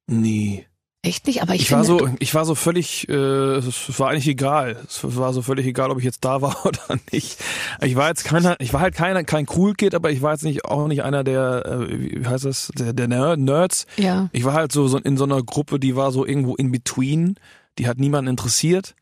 [0.08, 0.66] Nee.
[1.04, 1.42] echt nicht.
[1.44, 4.78] Aber ich, Ich, war finde, so, ich war so völlig, äh, es war eigentlich egal.
[4.88, 6.80] Es war so völlig egal, ob ich jetzt da war oder
[7.12, 7.38] nicht.
[7.82, 10.44] Ich war jetzt keiner, ich war halt keiner, kein Cool Kid, aber ich war jetzt
[10.44, 13.86] nicht auch nicht einer der, äh, wie heißt das, der, der Ner- Nerds.
[13.98, 14.30] ja.
[14.32, 17.36] Ich war halt so, so in so einer Gruppe, die war so irgendwo in between.
[17.78, 18.96] Die hat niemanden interessiert.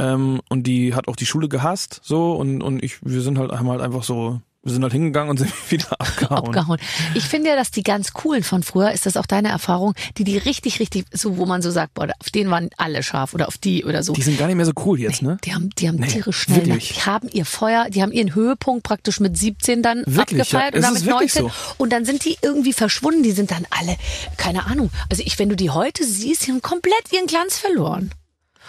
[0.00, 3.52] Ähm, und die hat auch die Schule gehasst, so, und, und ich, wir sind halt,
[3.52, 6.48] haben halt einfach so, wir sind halt hingegangen und sind wieder abgehauen.
[6.48, 6.78] abgehauen.
[7.14, 10.24] Ich finde ja, dass die ganz coolen von früher, ist das auch deine Erfahrung, die
[10.24, 13.48] die richtig, richtig, so wo man so sagt, boah, auf den waren alle scharf oder
[13.48, 14.12] auf die oder so.
[14.12, 15.38] Die sind gar nicht mehr so cool jetzt, ne?
[15.44, 16.94] Die haben, die haben Nee, tierisch schnell, wirklich.
[16.94, 20.78] die haben ihr Feuer, die haben ihren Höhepunkt praktisch mit 17 dann Wirklich, abgefeiert ja,
[20.78, 21.74] und dann mit ist wirklich 19 so.
[21.78, 23.96] und dann sind die irgendwie verschwunden, die sind dann alle,
[24.36, 24.90] keine Ahnung.
[25.10, 28.10] Also ich, wenn du die heute siehst, die haben komplett ihren Glanz verloren.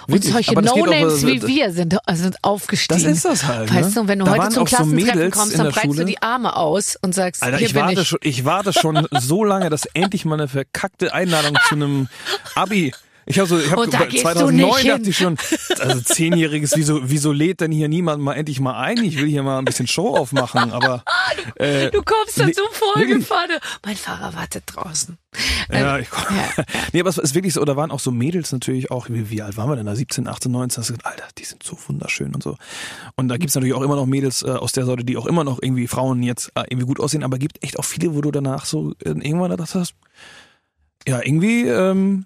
[0.07, 3.03] Und Wirklich, solche No-Names äh, wie wir sind, sind aufgestiegen.
[3.03, 3.77] Das ist das halt, ne?
[3.83, 5.85] Weißt du, und wenn du Da heute zum so Klassentreffen Mädels kommst, dann der breitest
[5.93, 6.05] du Schule.
[6.05, 8.07] die Arme aus und sagst, Alter, hier ich bin warte, ich.
[8.07, 12.07] Schon, ich warte schon so lange, dass endlich mal eine verkackte Einladung zu einem
[12.55, 12.93] Abi.
[13.25, 15.37] Ich habe so, ich habe Und da gehst du 2009 nicht dachte ich schon,
[15.79, 18.97] also zehnjähriges, wieso, wieso lädt denn hier niemand mal endlich mal ein?
[19.03, 21.03] Ich will hier mal ein bisschen Show aufmachen, aber
[21.55, 23.51] äh, Du kommst dann nee, so vorgefahren.
[23.85, 25.17] Mein Fahrer wartet draußen.
[25.71, 26.63] ja, Ähm, ich, ja.
[26.93, 29.41] nee, aber es ist wirklich so, da waren auch so Mädels natürlich auch, wie, wie
[29.41, 29.95] alt waren wir denn da?
[29.95, 32.57] 17, 18, 19, hast du gesagt, Alter, die sind so wunderschön und so.
[33.15, 35.43] Und da gibt's natürlich auch immer noch Mädels äh, aus der Sorte, die auch immer
[35.43, 38.31] noch irgendwie Frauen jetzt äh, irgendwie gut aussehen, aber gibt echt auch viele, wo du
[38.31, 39.93] danach so äh, irgendwann gedacht hast,
[41.07, 42.25] ja, irgendwie, ähm,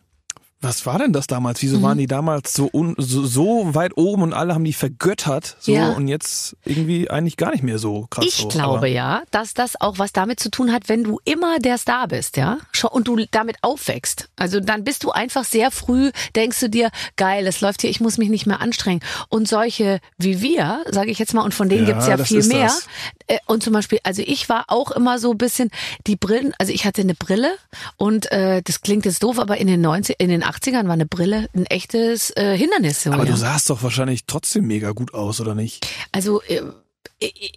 [0.61, 1.61] was war denn das damals?
[1.61, 1.67] Mhm.
[1.67, 5.57] Wieso waren die damals so, un, so, so weit oben und alle haben die vergöttert?
[5.59, 5.89] So Ja.
[5.91, 8.25] und jetzt irgendwie eigentlich gar nicht mehr so krass.
[8.25, 8.47] Ich so.
[8.47, 11.77] glaube Aber- ja, dass das auch was damit zu tun hat, wenn du immer der
[11.77, 12.57] Star bist, ja,
[12.91, 14.29] und du damit aufwächst.
[14.37, 17.99] Also dann bist du einfach sehr früh, denkst du dir, geil, es läuft hier, ich
[17.99, 19.01] muss mich nicht mehr anstrengen.
[19.29, 22.43] Und solche wie wir, sage ich jetzt mal, und von denen Ja, gibt's ja viel
[22.45, 22.65] mehr.
[22.65, 22.87] das.
[23.27, 25.69] Äh, Und zum Beispiel, also ich war auch immer so ein bisschen
[26.07, 27.51] die Brillen, also ich hatte eine Brille
[27.97, 31.05] und äh, das klingt jetzt doof, aber in den 90, in den 80ern war eine
[31.05, 33.03] Brille ein echtes äh, Hindernis.
[33.03, 33.31] So, Aber ja.
[33.31, 35.87] du sahst doch wahrscheinlich trotzdem mega gut aus, oder nicht?
[36.11, 36.61] Also äh,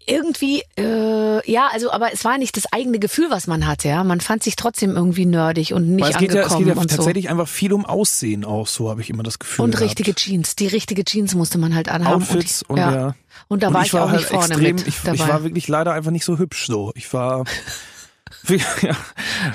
[0.06, 4.04] irgendwie, äh, ja, also, aber es war nicht das eigene Gefühl, was man hatte, ja.
[4.04, 6.76] Man fand sich trotzdem irgendwie nerdig und nicht Weil es geht ja, es angekommen geht
[6.76, 7.30] ja und tatsächlich so.
[7.30, 9.64] einfach viel um Aussehen auch, so habe ich immer das Gefühl.
[9.64, 9.84] Und gehabt.
[9.84, 10.54] richtige Jeans.
[10.56, 12.22] Die richtige Jeans musste man halt anhaben.
[12.22, 12.94] Outfits und, ja.
[12.94, 13.14] ja.
[13.48, 15.14] Und da Und war ich, auch halt nicht vorne extrem, mit ich, dabei.
[15.14, 16.92] ich war wirklich leider einfach nicht so hübsch so.
[16.94, 17.44] Ich war
[18.82, 18.96] ja,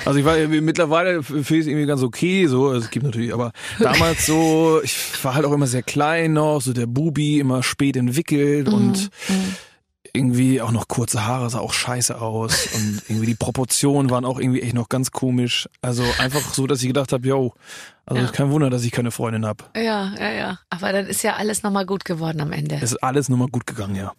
[0.06, 3.52] also ich war mittlerweile finde ich es irgendwie ganz okay, so, es gibt natürlich, aber
[3.80, 7.96] damals so, ich war halt auch immer sehr klein noch, so der Bubi, immer spät
[7.98, 9.10] entwickelt Mhm, und
[10.16, 14.40] irgendwie auch noch kurze Haare, sah auch scheiße aus und irgendwie die Proportionen waren auch
[14.40, 15.68] irgendwie echt noch ganz komisch.
[15.82, 17.54] Also einfach so, dass ich gedacht habe, yo,
[18.06, 18.30] also Ja.
[18.32, 19.72] kein Wunder, dass ich keine Freundin hab.
[19.76, 20.60] ja, ja, ja.
[20.70, 22.76] Aber dann ist ja alles nochmal gut geworden am Ende.
[22.76, 24.14] Es ist alles nochmal gut gegangen, ja.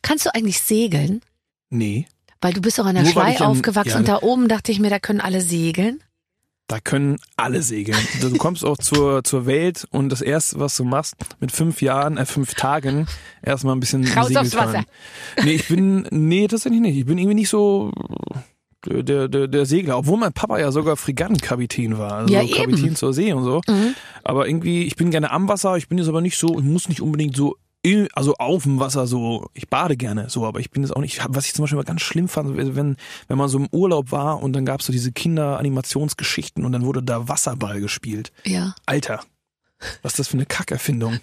[0.00, 1.20] Kannst du eigentlich segeln?
[1.68, 2.06] Nee.
[2.40, 3.98] Weil du bist doch an der Nur Schlei aufgewachsen ja.
[3.98, 6.02] und da oben dachte ich mir, da können alle segeln.
[6.68, 7.98] Da können alle segeln.
[8.20, 12.16] Du kommst auch zur, zur Welt und das erste, was du machst, mit fünf Jahren,
[12.16, 13.06] äh, fünf Tagen,
[13.40, 14.74] erstmal ein bisschen Raus aufs Segeltörn.
[14.74, 14.84] Wasser.
[15.44, 16.96] Nee, ich bin, nee, tatsächlich nicht.
[16.96, 17.92] Ich bin irgendwie nicht so
[18.84, 22.12] der, der, der Segler, obwohl mein Papa ja sogar Fregattenkapitän war.
[22.12, 22.56] Also Ja, so eben.
[22.56, 23.60] Kapitän zur See und so.
[23.68, 23.94] Mhm.
[24.24, 26.88] Aber irgendwie, ich bin gerne am Wasser, ich bin jetzt aber nicht so, ich muss
[26.88, 27.56] nicht unbedingt so
[28.14, 31.20] also auf dem Wasser so, ich bade gerne so, aber ich bin jetzt auch nicht,
[31.28, 32.96] was ich zum Beispiel mal ganz schlimm fand, wenn,
[33.28, 36.84] wenn man so im Urlaub war und dann gab es so diese Kinderanimationsgeschichten und dann
[36.84, 38.32] wurde da Wasserball gespielt.
[38.44, 38.74] Ja.
[38.86, 39.22] Alter,
[40.02, 41.18] was ist das für eine Kackerfindung?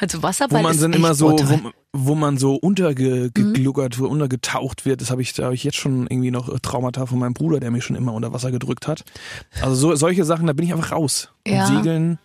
[0.00, 4.02] Also Wo Wasserball man ist dann immer so, wo, wo man so untergegluckert, Mhm.
[4.02, 7.04] wo untergetaucht wird, das habe ich, da habe ich jetzt schon irgendwie noch äh, Traumata
[7.06, 9.04] von meinem Bruder, der mich schon immer unter Wasser gedrückt hat.
[9.60, 11.28] Also so, solche Sachen, da bin ich einfach raus.
[11.46, 11.66] Und Ja.
[11.66, 12.18] Segeln,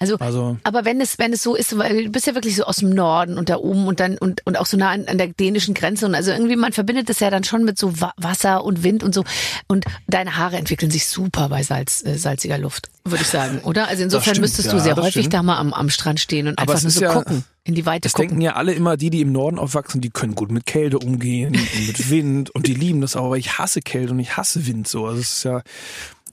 [0.00, 2.64] Also, also aber wenn es, wenn es so ist, weil du bist ja wirklich so
[2.64, 5.18] aus dem Norden und da oben und dann und, und auch so nah an, an
[5.18, 8.12] der dänischen Grenze und also irgendwie man verbindet das ja dann schon mit so Wa
[8.16, 9.24] Wasser und Wind und so
[9.68, 13.88] und deine Haare entwickeln sich super bei Salz, äh, salziger Luft, würde ich sagen, oder?
[13.88, 15.34] Also insofern stimmt, müsstest du sehr häufig stimmt.
[15.34, 17.86] da mal am, am Strand stehen und Aber einfach nur so ja- gucken, in die
[17.86, 18.28] Weite Das gucken.
[18.30, 21.54] denken ja alle immer, die, die im Norden aufwachsen, die können gut mit Kälte umgehen
[21.54, 24.66] und mit Wind und die lieben das auch, aber ich hasse Kälte und ich hasse
[24.66, 25.06] Wind so.
[25.06, 25.62] Also es ist ja,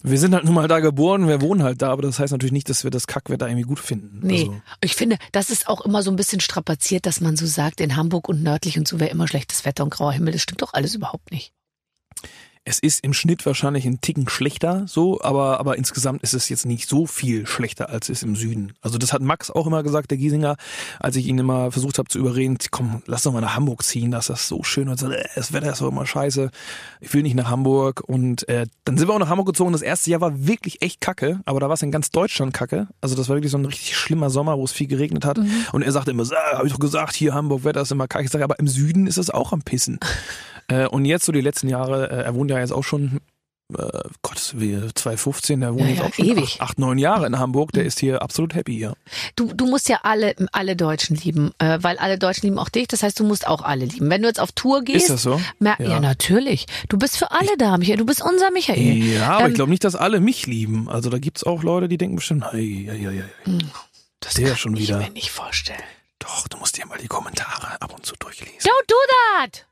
[0.01, 2.53] wir sind halt nun mal da geboren, wir wohnen halt da, aber das heißt natürlich
[2.53, 4.19] nicht, dass wir das Kackwetter irgendwie gut finden.
[4.25, 7.45] Nee, Also, ich finde, das ist auch immer so ein bisschen strapaziert, dass man so
[7.45, 10.33] sagt, in Hamburg und nördlich und so wäre immer schlechtes Wetter und grauer Himmel.
[10.33, 11.51] Das stimmt doch alles überhaupt nicht.
[12.65, 16.65] Es ist im Schnitt wahrscheinlich ein Ticken schlechter, so, aber, aber insgesamt ist es jetzt
[16.65, 18.73] nicht so viel schlechter als es im Süden.
[18.81, 20.55] Also das hat Max auch immer gesagt, der Giesinger,
[20.99, 24.11] als ich ihn immer versucht habe zu überreden, komm, lass doch mal nach Hamburg ziehen,
[24.11, 24.89] das ist so schön.
[24.89, 26.51] Und so, äh, das Wetter ist doch immer scheiße,
[26.99, 28.03] ich will nicht nach Hamburg.
[28.05, 29.71] Und äh, dann sind wir auch nach Hamburg gezogen.
[29.71, 32.87] Das erste Jahr war wirklich echt kacke, aber da war es in ganz Deutschland kacke.
[33.01, 35.39] Also das war wirklich so ein richtig schlimmer Sommer, wo es viel geregnet hat.
[35.71, 38.25] Und er sagte immer, so, habe ich doch gesagt, hier Hamburg, Wetter ist immer kacke.
[38.25, 39.99] Ich sage, aber im Süden ist es auch am Pissen.
[40.69, 43.19] Äh, und jetzt so die letzten Jahre, äh, er wohnt ja jetzt auch schon,
[43.77, 46.43] äh, Gott, wie 2015, der wohnt Ja, jetzt ja, auch schon ewig.
[46.59, 48.93] acht, acht, neun Jahre in Hamburg, der ist hier absolut happy, ja.
[49.35, 52.87] Du, du musst ja alle, alle Deutschen lieben, äh, weil alle Deutschen lieben auch dich.
[52.87, 54.09] Das heißt, du musst auch alle lieben.
[54.09, 55.39] Wenn du jetzt auf Tour gehst, Ist das so?
[55.59, 55.75] ja.
[55.79, 55.99] Ja.
[55.99, 56.65] natürlich.
[56.89, 57.97] Du bist für alle da, Michael.
[57.97, 58.79] Du bist unser Michael.
[59.03, 60.89] Ja, aber Ähm, ich glaube nicht, dass alle mich lieben.
[60.89, 63.23] Also da gibt's auch Leute, die denken bestimmt, hey, ja, ja, ja.
[64.19, 64.97] das der kann schon ich wieder.
[64.97, 65.79] mir nicht vorstellen.
[66.17, 68.59] Doch, du musst dir mal die Kommentare ab und zu durchlesen.
[68.61, 68.95] Don't do
[69.43, 69.65] that!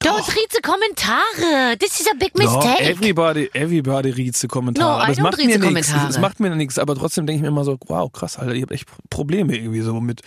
[0.00, 1.76] Don't read the Kommentare.
[1.80, 2.80] This is a big No, mistake.
[2.88, 4.98] everybody, everybody reads the Kommentare.
[4.98, 5.92] No, I das macht read mir the nichts.
[5.92, 8.62] Das macht mir nichts, aber trotzdem denke ich mir immer so, wow, krass, Alter, ihr
[8.62, 10.22] habt echt Probleme irgendwie so mit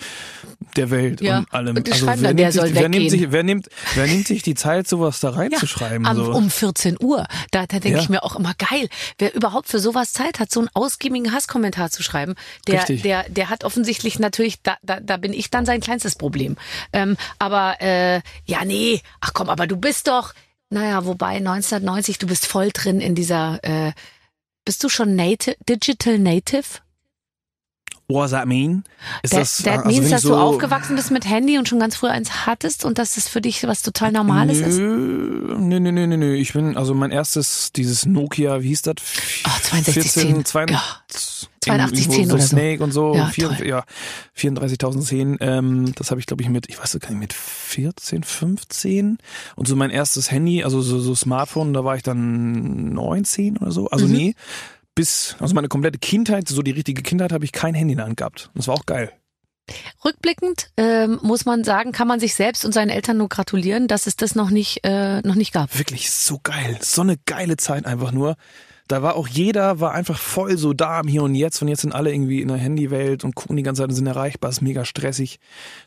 [0.76, 1.78] der Welt Ja, und allem.
[1.78, 4.56] und also wer dann, nimmt sich, wer nimmt sich, wer nimmt, wer nimmt sich die
[4.56, 6.06] Zeit, sowas da reinzuschreiben?
[6.06, 6.32] am, so?
[6.34, 7.26] um 14 Uhr.
[7.52, 8.00] Da, da denke Ja.
[8.04, 11.90] ich mir auch immer geil, wer überhaupt für sowas Zeit hat, so einen ausgiebigen Hasskommentar
[11.92, 12.36] zu schreiben,
[12.68, 13.04] der, Richtig.
[13.04, 16.58] der, der hat offensichtlich natürlich, da, da, da bin ich dann sein kleinstes Problem.
[16.92, 20.34] Ähm, aber äh, ja, nee, ach komm, aber du bist doch,
[20.70, 23.94] naja, wobei 1990, du bist voll drin in dieser, äh,
[24.66, 26.80] bist du schon native, Digital Native?
[28.14, 28.84] What does that mean?
[29.24, 31.58] Ist That, das, that also means, wenn ich dass so, du aufgewachsen bist mit Handy
[31.58, 34.78] und schon ganz früh eins hattest und dass das für dich was total Normales ist?
[34.78, 36.36] Nö, nö, nö, nö, nö, nö.
[36.36, 38.96] Ich bin, also mein erstes, dieses Nokia, wie hieß das?
[39.44, 40.44] Ah, 6210.
[40.44, 40.84] 14, 2, Ja.
[41.64, 42.48] 8210 irgendwo oder so.
[42.48, 43.16] Snake und so.
[43.16, 43.32] Ja,
[43.64, 43.84] ja
[44.38, 45.38] 34.010.
[45.42, 49.18] Ähm, das habe ich, glaube ich, mit, ich weiß gar nicht, mit 14, 15.
[49.56, 53.72] Und so mein erstes Handy, also so, so Smartphone, da war ich dann 19 oder
[53.72, 53.90] so.
[53.90, 54.12] Also Mhm.
[54.12, 54.36] nee,
[54.96, 58.08] bis, also meine komplette Kindheit, so die richtige Kindheit, habe ich kein Handy in der
[58.08, 58.50] Hand gehabt.
[58.56, 59.12] Das war auch geil.
[60.04, 64.08] Rückblickend ähm, muss man sagen, kann man sich selbst und seinen Eltern nur gratulieren, dass
[64.08, 65.78] es das noch nicht, äh, noch nicht gab.
[65.78, 66.78] Wirklich so geil.
[66.82, 68.36] So eine geile Zeit einfach nur.
[68.88, 71.82] Da war auch jeder, war einfach voll so da im Hier und Jetzt und jetzt
[71.82, 74.62] sind alle irgendwie in der Handywelt und gucken die ganze Zeit und sind erreichbar, ist
[74.62, 75.40] mega stressig.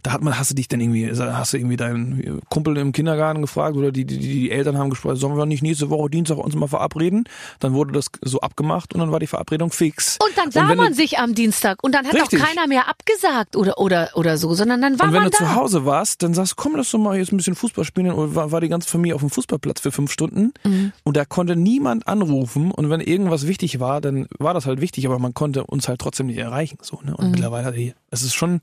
[0.02, 3.42] Da hat man, hast du dich denn irgendwie, hast du irgendwie deinen Kumpel im Kindergarten
[3.42, 6.54] gefragt oder die, die, die Eltern haben gesprochen, sollen wir nicht nächste Woche Dienstag uns
[6.54, 7.24] mal verabreden?
[7.60, 10.18] Dann wurde das so abgemacht und dann war die Verabredung fix.
[10.22, 12.40] Und dann sah man sich am Dienstag und dann hat Richtig.
[12.40, 15.18] auch keiner mehr abgesagt oder, oder, oder so, sondern dann war man da.
[15.18, 17.36] Und wenn du zu Hause warst, dann sagst du, komm, lass doch mal jetzt ein
[17.36, 20.52] bisschen Fußball spielen und war, war die ganze Familie auf dem Fußballplatz für fünf Stunden
[20.64, 20.92] mhm.
[21.02, 25.06] und da konnte niemand anrufen und wenn irgendwas wichtig war, dann war das halt wichtig,
[25.06, 26.78] aber man konnte uns halt trotzdem nicht erreichen.
[26.82, 27.16] So, ne?
[27.16, 27.30] Und mhm.
[27.32, 28.60] mittlerweile, es ist schon,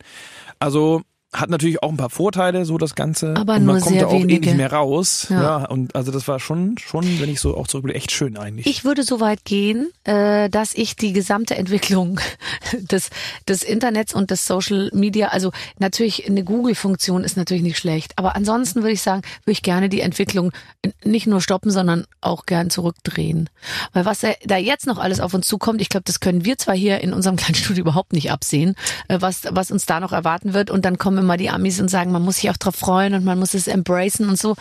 [0.60, 1.02] also
[1.34, 3.36] hat natürlich auch ein paar Vorteile, so das Ganze.
[3.38, 4.34] Aber und man kommt sehr da auch wenige.
[4.34, 5.28] eh nicht mehr raus.
[5.30, 5.42] Ja.
[5.42, 5.66] ja.
[5.66, 8.68] und also das war schon, schon, wenn ich so auch zurückblicke, echt schön eigentlich.
[8.68, 12.20] Ich würde so weit gehen, äh, dass ich die gesamte Entwicklung
[12.74, 13.10] des,
[13.48, 18.36] des Internets und des Social Media, also natürlich eine Google-Funktion ist natürlich nicht schlecht, aber
[18.36, 20.52] ansonsten würde ich sagen, würde ich gerne die Entwicklung
[21.06, 23.50] nicht nur stoppen, sondern auch gern zurückdrehen.
[23.94, 26.76] Weil was da jetzt noch alles auf uns zukommt, ich glaube, das können wir zwar
[26.76, 28.76] hier in unserem kleinen Studio überhaupt nicht absehen,
[29.08, 31.90] äh, was, was uns da noch erwarten wird und dann kommen immer die Amis und
[31.90, 34.56] sagen, man muss sich auch drauf freuen und man muss es embracen und so.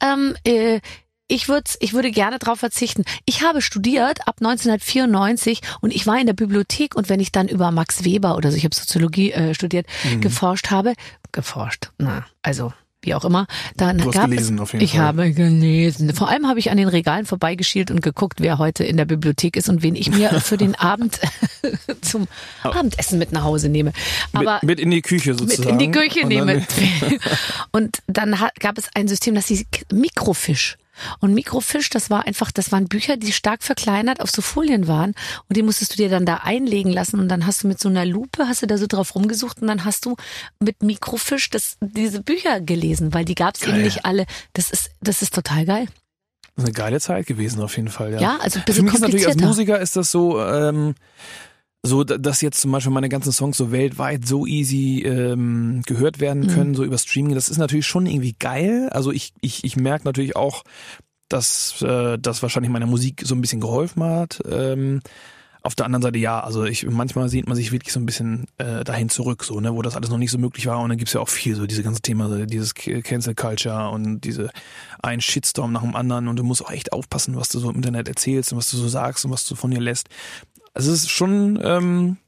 [0.00, 0.80] Ähm, äh,
[1.28, 3.04] ich würde ich würde gerne darauf verzichten.
[3.24, 7.48] Ich habe studiert ab 1994 und ich war in der Bibliothek und wenn ich dann
[7.48, 10.20] über Max Weber oder so, ich habe Soziologie äh, studiert, mhm.
[10.20, 10.94] geforscht habe,
[11.32, 12.72] geforscht, na, also
[13.06, 13.46] wie auch immer.
[13.76, 15.00] Dann du hast gab gelesen es, auf jeden ich Fall.
[15.00, 16.12] habe gelesen.
[16.14, 19.56] Vor allem habe ich an den Regalen vorbeigeschielt und geguckt, wer heute in der Bibliothek
[19.56, 21.20] ist und wen ich mir für den Abend
[22.02, 22.26] zum
[22.64, 22.68] oh.
[22.68, 23.92] Abendessen mit nach Hause nehme.
[24.32, 25.76] Aber mit, mit in die Küche sozusagen.
[25.76, 26.66] Mit in die Küche und nehme.
[27.72, 30.76] und dann hat, gab es ein System, das hieß Mikrofisch.
[31.20, 35.14] Und Mikrofisch, das war einfach, das waren Bücher, die stark verkleinert auf so Folien waren
[35.48, 37.88] und die musstest du dir dann da einlegen lassen und dann hast du mit so
[37.88, 40.16] einer Lupe, hast du da so drauf rumgesucht und dann hast du
[40.60, 44.26] mit Mikrofisch das, diese Bücher gelesen, weil die gab es eben nicht alle.
[44.52, 45.86] Das ist, das ist total geil.
[46.54, 48.20] Das ist eine geile Zeit gewesen auf jeden Fall, ja.
[48.20, 50.94] Ja, also ein bisschen Für mich ist natürlich als Musiker ist das so, ähm,
[51.86, 56.46] so, dass jetzt zum Beispiel meine ganzen Songs so weltweit so easy ähm, gehört werden
[56.48, 56.74] können, mhm.
[56.74, 58.88] so über Streaming, das ist natürlich schon irgendwie geil.
[58.90, 60.62] Also ich, ich, ich merke natürlich auch,
[61.28, 64.40] dass äh, das wahrscheinlich meiner Musik so ein bisschen geholfen hat.
[64.48, 65.00] Ähm,
[65.66, 68.46] auf der anderen Seite ja, also ich manchmal sieht man sich wirklich so ein bisschen
[68.58, 70.78] äh, dahin zurück, so, ne, wo das alles noch nicht so möglich war.
[70.78, 74.50] Und dann gibt's ja auch viel, so diese ganze Thema, dieses Cancel Culture und diese
[75.02, 77.76] ein Shitstorm nach dem anderen und du musst auch echt aufpassen, was du so im
[77.76, 80.08] Internet erzählst und was du so sagst und was du von dir lässt.
[80.76, 82.18] Also es ist schon ähm,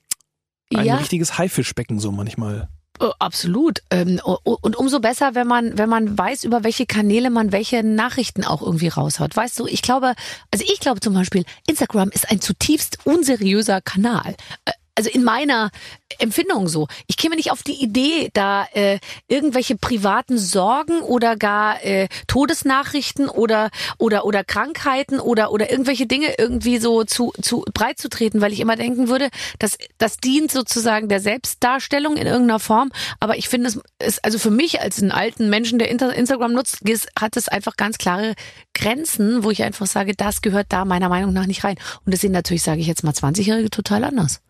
[0.74, 0.96] ein ja.
[0.96, 2.68] richtiges Haifischbecken so manchmal.
[2.98, 3.82] Oh, absolut.
[3.90, 8.44] Ähm, und umso besser, wenn man, wenn man weiß, über welche Kanäle man welche Nachrichten
[8.44, 9.36] auch irgendwie raushaut.
[9.36, 10.14] Weißt du, ich glaube,
[10.50, 14.34] also ich glaube zum Beispiel, Instagram ist ein zutiefst unseriöser Kanal.
[14.64, 15.70] Äh, also in meiner
[16.18, 16.88] Empfindung so.
[17.06, 23.28] Ich käme nicht auf die Idee, da äh, irgendwelche privaten Sorgen oder gar äh, Todesnachrichten
[23.28, 28.40] oder oder oder Krankheiten oder oder irgendwelche Dinge irgendwie so zu zu breit zu treten,
[28.40, 29.28] weil ich immer denken würde,
[29.60, 32.90] dass das dient sozusagen der Selbstdarstellung in irgendeiner Form.
[33.20, 36.80] Aber ich finde es ist also für mich als einen alten Menschen, der Instagram nutzt,
[37.16, 38.34] hat es einfach ganz klare
[38.74, 41.76] Grenzen, wo ich einfach sage, das gehört da meiner Meinung nach nicht rein.
[42.04, 44.40] Und das sind natürlich, sage ich jetzt mal, 20-Jährige total anders.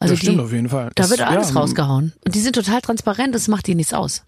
[0.00, 0.86] Also das stimmt die, auf jeden Fall.
[0.94, 2.12] Da das, wird alles ja, rausgehauen.
[2.24, 4.24] Und die sind total transparent, das macht die nichts aus.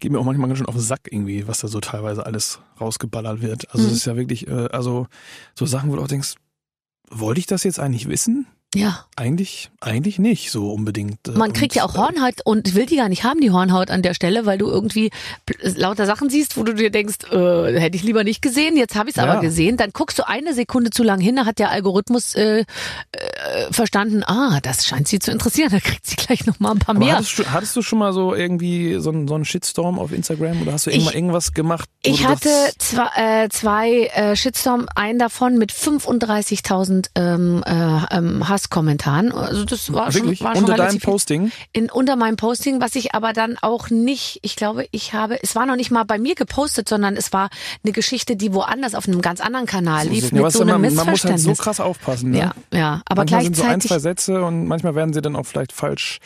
[0.00, 2.60] Geht mir auch manchmal ganz schön auf den Sack irgendwie, was da so teilweise alles
[2.80, 3.70] rausgeballert wird.
[3.70, 3.96] Also es Mhm.
[3.96, 5.06] ist ja wirklich, äh, also
[5.54, 6.34] so Sachen, wo du auch denkst,
[7.10, 8.46] wollte ich das jetzt eigentlich wissen?
[8.74, 9.04] Ja.
[9.16, 11.28] Eigentlich, eigentlich nicht so unbedingt.
[11.28, 13.90] äh, Man kriegt und, ja auch Hornhaut und will die gar nicht haben, die Hornhaut
[13.90, 15.10] an der Stelle, weil du irgendwie
[15.62, 19.10] lauter Sachen siehst, wo du dir denkst, äh, hätte ich lieber nicht gesehen, jetzt habe
[19.10, 19.30] ich es Ja.
[19.30, 19.76] aber gesehen.
[19.76, 22.64] Dann guckst du eine Sekunde zu lang hin, da hat der Algorithmus äh, äh,
[23.70, 26.96] verstanden, ah, das scheint sie zu interessieren, da kriegt sie gleich noch mal ein paar
[26.96, 27.16] Aber mehr.
[27.16, 30.62] hattest, du, hattest du schon mal so irgendwie so einen, so einen Shitstorm auf Instagram
[30.62, 31.90] oder hast du Ich- irgendwas gemacht?
[32.04, 39.32] Ich hatte zwei, äh, zwei äh, Shitstorm, einen davon mit 35.000 ähm, äh, ähm, Hasskommentaren.
[39.32, 41.00] Also das war wirklich schon, war schon unter deinem.
[41.00, 41.50] Posting?
[41.72, 45.54] in, unter meinem Posting, was ich aber dann auch nicht, ich glaube, ich habe, es
[45.56, 47.50] war noch nicht mal bei mir gepostet, sondern es war
[47.82, 50.94] eine Geschichte, die woanders auf einem ganz anderen Kanal lief, Ja, mit so einem man,
[50.94, 52.30] man muss halt so krass aufpassen.
[52.30, 52.38] Ne?
[52.38, 55.36] ja, ja, aber manchmal sind so ein, gleichzeitig, zwei Sätze und manchmal werden sie dann
[55.36, 56.20] auch vielleicht falsch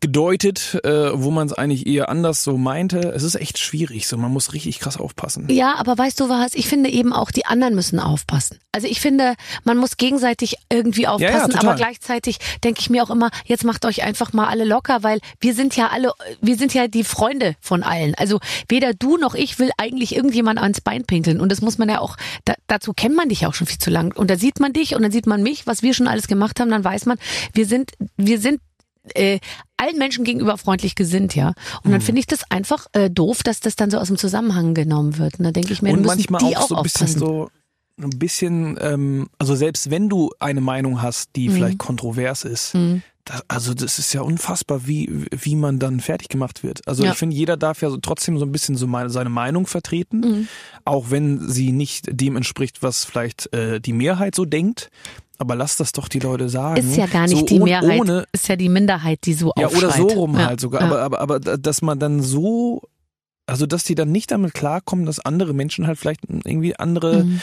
[0.00, 3.12] gedeutet, äh, wo man es eigentlich eher anders so meinte.
[3.14, 5.48] Es ist echt schwierig, so man muss richtig krass aufpassen.
[5.50, 6.54] Ja, aber weißt du was?
[6.54, 8.58] Ich finde eben auch, die anderen müssen aufpassen.
[8.72, 9.34] Also ich finde,
[9.64, 11.70] man muss gegenseitig irgendwie aufpassen, total.
[11.70, 15.20] aber gleichzeitig denke ich mir auch immer, jetzt macht euch einfach mal alle locker, weil
[15.40, 18.14] wir sind ja alle, wir sind ja die Freunde von allen.
[18.14, 21.40] Also weder du noch ich will eigentlich irgendjemand ans Bein pinkeln.
[21.40, 23.78] Und das muss man ja auch, da, dazu kennt man dich ja auch schon viel
[23.78, 24.16] zu lang.
[24.16, 26.60] Und da sieht man dich und dann sieht man mich, was wir schon alles gemacht
[26.60, 27.18] haben, dann weiß man,
[27.52, 28.60] wir sind, wir sind
[29.16, 29.38] äh,
[29.76, 31.48] allen Menschen gegenüber freundlich gesinnt, ja.
[31.82, 31.90] Und Mhm.
[31.92, 35.18] dann finde ich das einfach äh, doof, dass das dann so aus dem Zusammenhang genommen
[35.18, 35.38] wird.
[35.38, 37.18] Und da denke ich mir, und müssen manchmal die auch auch so ein bisschen aufpassen.
[37.20, 37.48] so
[38.00, 41.52] ein bisschen, ähm, also selbst wenn du eine Meinung hast, die Mhm.
[41.54, 42.74] vielleicht kontrovers ist,
[43.28, 46.80] das, also das ist ja unfassbar, wie, wie man dann fertig gemacht wird.
[46.88, 47.12] Also Ja.
[47.12, 50.20] ich finde, jeder darf ja so trotzdem so ein bisschen so meine, seine Meinung vertreten,
[50.20, 50.48] Mhm.
[50.84, 54.90] auch wenn sie nicht dem entspricht, was vielleicht äh, die Mehrheit so denkt.
[55.40, 56.80] Aber lass das doch die Leute sagen.
[56.80, 59.66] Ist ja gar nicht so die Mehrheit, Ohne, ist ja die Minderheit, die so ja,
[59.66, 59.84] aufschreit.
[59.84, 60.46] oder so rum Ja.
[60.46, 60.80] halt sogar.
[60.80, 60.86] Ja.
[60.88, 62.82] Aber, aber, aber da- dass man dann so,
[63.46, 67.40] also dass die dann nicht damit klarkommen, dass andere Menschen halt vielleicht irgendwie andere, Mhm.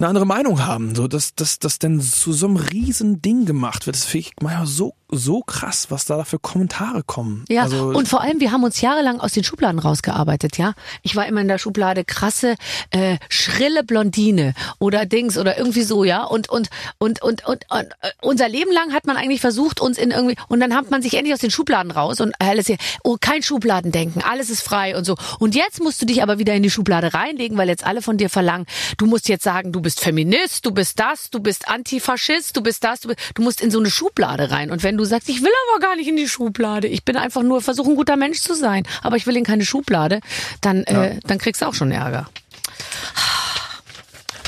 [0.00, 0.94] Eine andere Meinung haben.
[0.94, 3.96] So, dass, dass das dann zu so einem riesen Ding gemacht wird.
[3.96, 7.44] Das finde ich manchmal so, so krass, was da für Kommentare kommen.
[7.48, 10.74] Ja, also, und vor allem, wir haben uns jahrelang aus den Schubladen rausgearbeitet, ja.
[11.02, 12.54] Ich war immer in der Schublade krasse,
[12.90, 16.24] äh, schrille Blondine oder Dings oder irgendwie so, ja.
[16.24, 19.98] Und, und, und, und, und, und äh, unser Leben lang hat man eigentlich versucht, uns
[19.98, 22.78] in irgendwie, und dann hat man sich endlich aus den Schubladen raus und alles hier,
[23.02, 25.16] oh, kein Schubladendenken, alles ist frei und so.
[25.38, 28.16] Und jetzt musst du dich aber wieder in die Schublade reinlegen, weil jetzt alle von
[28.16, 32.56] dir verlangen, du musst jetzt sagen, du bist Feminist, du bist das, du bist Antifaschist,
[32.56, 34.70] du bist das, du, bist, du musst in so eine Schublade rein.
[34.70, 37.42] Und wenn du sagst, ich will aber gar nicht in die Schublade, ich bin einfach
[37.42, 40.20] nur, versuche ein guter Mensch zu sein, aber ich will in keine Schublade,
[40.60, 42.28] dann, äh, dann kriegst du auch schon Ärger.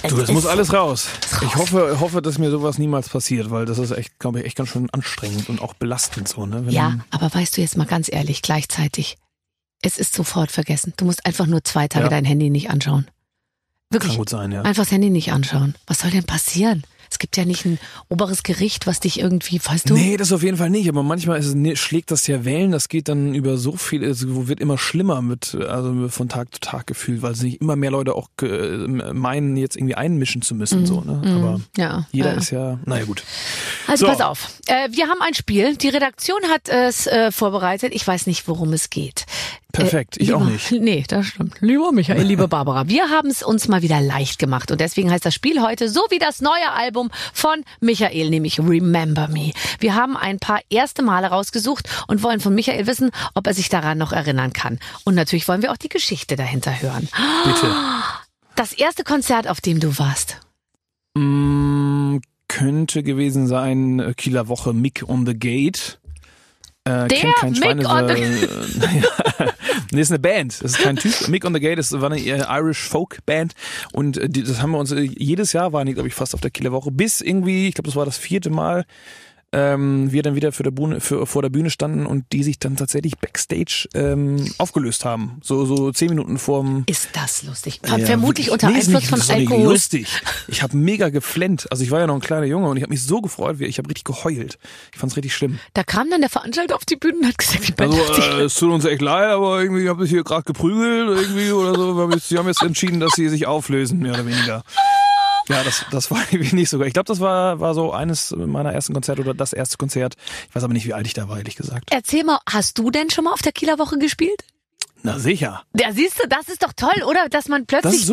[0.03, 1.09] du, das Es muss alles raus.
[1.43, 4.57] Ich hoffe, hoffe, dass mir sowas niemals passiert, weil das ist echt, glaube ich, echt
[4.57, 6.67] ganz schön anstrengend und auch belastend so, ne?
[6.67, 9.17] Wenn Ja, aber weißt du jetzt mal ganz ehrlich, gleichzeitig,
[9.83, 10.93] es ist sofort vergessen.
[10.97, 12.11] Du musst einfach nur zwei Tage Ja.
[12.11, 13.07] dein Handy nicht anschauen.
[13.91, 14.13] Wirklich.
[14.13, 14.63] Kann gut sein, ja.
[14.63, 15.75] Einfach das Handy nicht anschauen.
[15.87, 16.85] Was soll denn passieren?
[17.13, 19.95] Es gibt ja nicht ein oberes Gericht, was dich irgendwie, weißt du?
[19.95, 20.89] Nee, das auf jeden Fall nicht.
[20.89, 22.73] Aber manchmal ist es, nee, schlägt das ja Wellen.
[22.73, 26.61] Das geht dann über so viel, es wird immer schlimmer mit, also von Tag zu
[26.61, 28.29] Tag gefühlt, weil sich immer mehr Leute auch
[29.13, 30.87] meinen, jetzt irgendwie einmischen zu müssen.
[30.87, 31.21] So, ne?
[31.39, 32.07] Aber ja.
[32.13, 32.35] jeder Mhm.
[32.37, 32.41] ja.
[32.41, 33.23] ist ja, naja gut.
[33.87, 34.13] Also So.
[34.13, 34.49] pass auf.
[34.67, 35.77] Äh, wir haben ein Spiel.
[35.77, 37.93] Die Redaktion hat es äh, vorbereitet.
[37.95, 39.27] Ich weiß nicht, worum es geht.
[39.73, 40.71] Perfekt, ich lieber, auch nicht.
[40.81, 41.55] Nee, das stimmt.
[41.61, 42.89] Lieber Michael, liebe Barbara.
[42.89, 44.71] Wir haben es uns mal wieder leicht gemacht.
[44.71, 49.29] Und deswegen heißt das Spiel heute so wie das neue Album von Michael, nämlich Remember
[49.29, 49.53] Me.
[49.81, 53.69] Wir haben ein paar erste Male rausgesucht und wollen von Michael wissen, ob er sich
[53.69, 54.79] daran noch erinnern kann.
[55.05, 57.09] Und natürlich wollen wir auch die Geschichte dahinter hören.
[57.45, 57.75] Bitte.
[58.55, 60.37] Das erste Konzert, auf dem du warst.
[61.15, 65.99] Mm, könnte gewesen sein, äh, Kieler Woche Mick on the Gate.
[66.85, 67.89] Äh, Der kennt kein Mick Schweine.
[67.89, 69.49] on the- äh,
[69.93, 70.63] nee, ist eine Band.
[70.63, 71.29] Das ist kein Typ.
[71.29, 73.55] Mick on the Gate ist, war eine äh, Irish Folk Band
[73.93, 76.41] und äh, das haben wir uns äh, jedes Jahr waren die glaube ich fast auf
[76.41, 78.85] der Kieler Woche bis irgendwie, ich glaube das war das vierte Mal,
[79.53, 82.59] ähm, wir dann wieder für der Bühne, für, vor der Bühne standen und die sich
[82.59, 85.39] dann tatsächlich backstage ähm, aufgelöst haben.
[85.43, 87.81] So so zehn Minuten vorm Ist das lustig?
[87.87, 89.65] ja, Vermutlich unter Nee, Einfluss nicht- von Alkohol.
[89.73, 90.09] lustig.
[90.49, 91.67] Ich habe mega geflennt.
[91.71, 93.79] Also ich war ja noch ein kleiner Junge und ich habe mich so gefreut, ich
[93.79, 94.59] habe richtig geheult.
[94.93, 95.59] Ich fand's richtig schlimm.
[95.75, 98.43] Da kam dann der Veranstalter auf die Bühne und hat gesagt, die Band Also äh,
[98.45, 102.11] es tut uns echt leid, aber irgendwie habe ich hier gerade geprügelt irgendwie oder so.
[102.19, 104.63] Sie haben jetzt entschieden, dass sie sich auflösen, mehr oder weniger.
[105.49, 106.87] Ja, das, das war irgendwie nicht sogar.
[106.87, 110.17] Ich glaube, das war, war so eines meiner ersten Konzerte oder das erste Konzert.
[110.49, 111.91] Ich weiß aber nicht, wie alt ich da war, ehrlich gesagt.
[111.91, 114.45] Erzähl mal, hast du denn schon mal auf der Kieler Woche gespielt?
[115.05, 115.63] Na sicher.
[115.79, 117.29] Ja, siehst du, das ist doch toll, oder?
[117.29, 118.07] Dass man plötzlich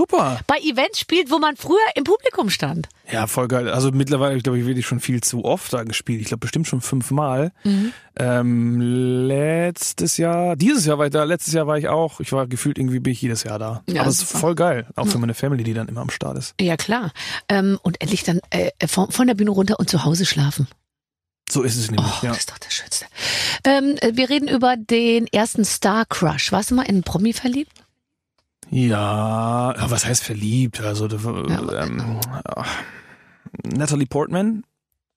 [0.48, 2.90] bei Events spielt, wo man früher im Publikum stand.
[3.12, 3.70] Ja, voll geil.
[3.70, 6.22] Also mittlerweile, glaube ich, wirklich schon viel zu oft da gespielt.
[6.22, 7.52] Ich glaube bestimmt schon fünfmal.
[7.64, 7.94] Mhm.
[8.18, 8.82] Ähm,
[9.28, 12.20] letztes Jahr, dieses Jahr war ich da, letztes Jahr war ich auch.
[12.20, 13.84] Ich war gefühlt irgendwie bin ich jedes Jahr da.
[13.88, 14.88] Ja, Aber es ist voll geil.
[14.96, 16.56] Auch für meine Family, die dann immer am Start ist.
[16.60, 17.12] Ja, klar.
[17.48, 20.68] Ähm, und endlich dann äh, von, von der Bühne runter und zu Hause schlafen.
[21.52, 22.30] So ist es Oh, nämlich, ja.
[22.30, 23.06] das ist doch das Schönste.
[23.64, 26.52] Ähm, äh, wir reden über den ersten Star Crush.
[26.52, 27.72] Warst du mal in einen Promi verliebt?
[28.70, 30.80] Ja, was heißt verliebt?
[30.82, 31.84] Also, Ja.
[31.84, 32.20] ähm,
[33.64, 34.64] Natalie Portman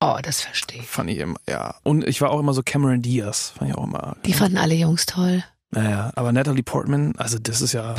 [0.05, 0.87] Oh, das verstehe ich.
[0.87, 1.75] fand ich immer, ja.
[1.83, 4.17] Und ich war auch immer so Cameron Diaz, fand ich auch immer.
[4.25, 5.45] Die fanden alle Jungs toll.
[5.71, 7.95] Naja, aber Natalie Portman, also das ist ja,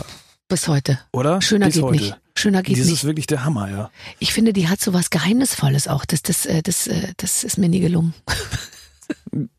[0.48, 0.98] Bis heute.
[1.12, 1.40] oder?
[1.40, 1.96] Schöner Bis geht heute.
[2.02, 2.16] nicht.
[2.36, 2.94] Schöner geht Das nicht.
[2.94, 3.90] ist wirklich der Hammer, ja.
[4.18, 6.04] Ich finde, die hat so was Geheimnisvolles auch.
[6.04, 8.12] Das, das, äh, das, äh, das ist mir nie gelungen.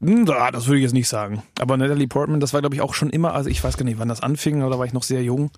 [0.01, 1.43] Hm, das würde ich jetzt nicht sagen.
[1.59, 3.99] Aber Natalie Portman, das war, glaube ich, auch schon immer, also ich weiß gar nicht,
[3.99, 5.51] wann das anfing, aber da war ich noch sehr jung.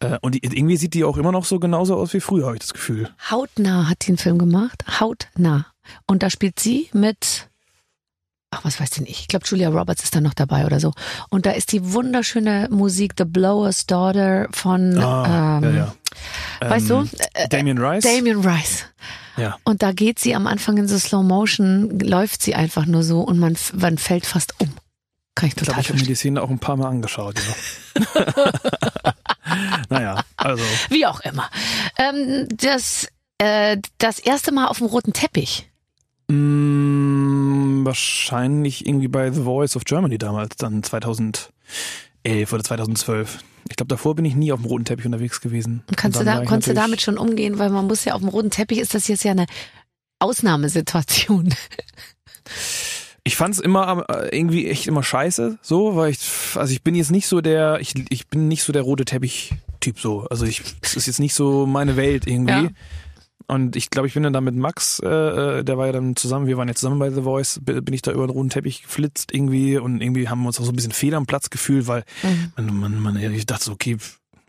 [0.00, 2.56] Äh, Und die, irgendwie sieht die auch immer noch so genauso aus wie früher, habe
[2.56, 3.10] ich das Gefühl.
[3.30, 4.84] Hautnah hat sie einen Film gemacht.
[5.00, 5.66] Hautnah.
[6.06, 7.48] Und da spielt sie mit,
[8.50, 9.20] ach, was weiß denn ich?
[9.20, 10.92] Ich glaube, Julia Roberts ist da noch dabei oder so.
[11.30, 15.94] Und da ist die wunderschöne Musik The Blower's Daughter von, Ah, ähm, ja,
[16.60, 16.70] ja.
[16.70, 18.02] weißt Ähm, du, äh, Damien Rice?
[18.04, 18.86] Damien Rice.
[19.36, 19.56] Ja.
[19.64, 23.20] Und da geht sie am Anfang in so Slow Motion, läuft sie einfach nur so
[23.20, 24.70] und man, man fällt fast um.
[25.36, 27.36] Kann ich Ich total ich habe mir die Szene auch ein paar Mal angeschaut.
[27.94, 28.26] Ja.
[29.88, 30.62] naja, also.
[30.90, 31.48] Wie auch immer.
[31.96, 33.06] Ähm, das,
[33.38, 35.69] äh, das erste Mal auf dem roten Teppich.
[36.30, 41.50] Mh, wahrscheinlich irgendwie bei The Voice of Germany damals, dann 2011
[42.24, 43.38] 2011 oder 2012.
[43.68, 45.82] Ich glaube, davor bin ich nie auf dem roten Teppich unterwegs gewesen.
[45.88, 48.20] Und kannst Und du da, konntest du damit schon umgehen, weil man muss ja auf
[48.20, 49.46] dem roten Teppich ist das jetzt ja eine
[50.18, 51.54] Ausnahmesituation.
[53.22, 56.20] Ich fand's immer äh, irgendwie echt immer scheiße, so, weil ich,
[56.54, 60.00] also ich bin jetzt nicht so der, ich, ich bin nicht so der rote Teppich-Typ
[60.00, 60.26] so.
[60.30, 62.52] Also ich, es ist jetzt nicht so meine Welt irgendwie.
[62.54, 62.70] Ja.
[63.50, 66.14] Und ich glaube, ich bin dann da mit Max, äh, äh, der war ja dann
[66.16, 68.82] zusammen, wir waren ja zusammen bei The Voice, bin ich da über den roten Teppich
[68.84, 71.86] geflitzt irgendwie und irgendwie haben wir uns auch so ein bisschen fehl am Platz gefühlt,
[71.86, 72.52] weil Mhm.
[72.56, 73.96] man, man, man, ich dachte so, okay,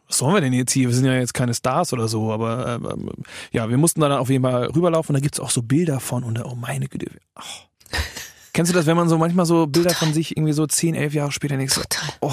[0.08, 0.88] was sollen wir denn jetzt hier?
[0.90, 3.10] Wir sind ja jetzt keine Stars oder so, aber ähm,
[3.52, 6.24] ja, wir mussten dann auf jeden Fall rüberlaufen und da gibt's auch so Bilder von
[6.24, 7.66] und da, oh meine Güte, ach.
[8.54, 11.14] Kennst du das, wenn man so manchmal so Bilder von sich irgendwie so 10, 11
[11.14, 12.10] Jahre später denkst, Total.
[12.20, 12.32] oh,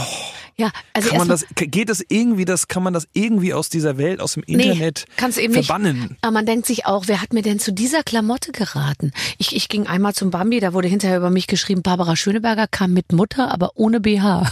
[0.57, 3.99] Ja, also kann man das, geht das irgendwie, das, kann man das irgendwie aus dieser
[3.99, 5.67] Welt, aus dem Internet kannst du eben nicht.
[5.67, 6.17] verbannen?
[6.21, 9.13] Aber man denkt sich auch, wer hat mir denn zu dieser Klamotte geraten?
[9.39, 12.93] Ich, ich ging einmal zum Bambi, da wurde hinterher über mich geschrieben, Barbara Schöneberger kam
[12.93, 14.51] mit Mutter, aber ohne BH.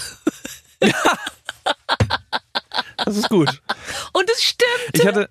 [3.04, 3.62] Das ist gut.
[4.12, 4.70] Und es stimmt.
[4.92, 5.28] Ich hatte,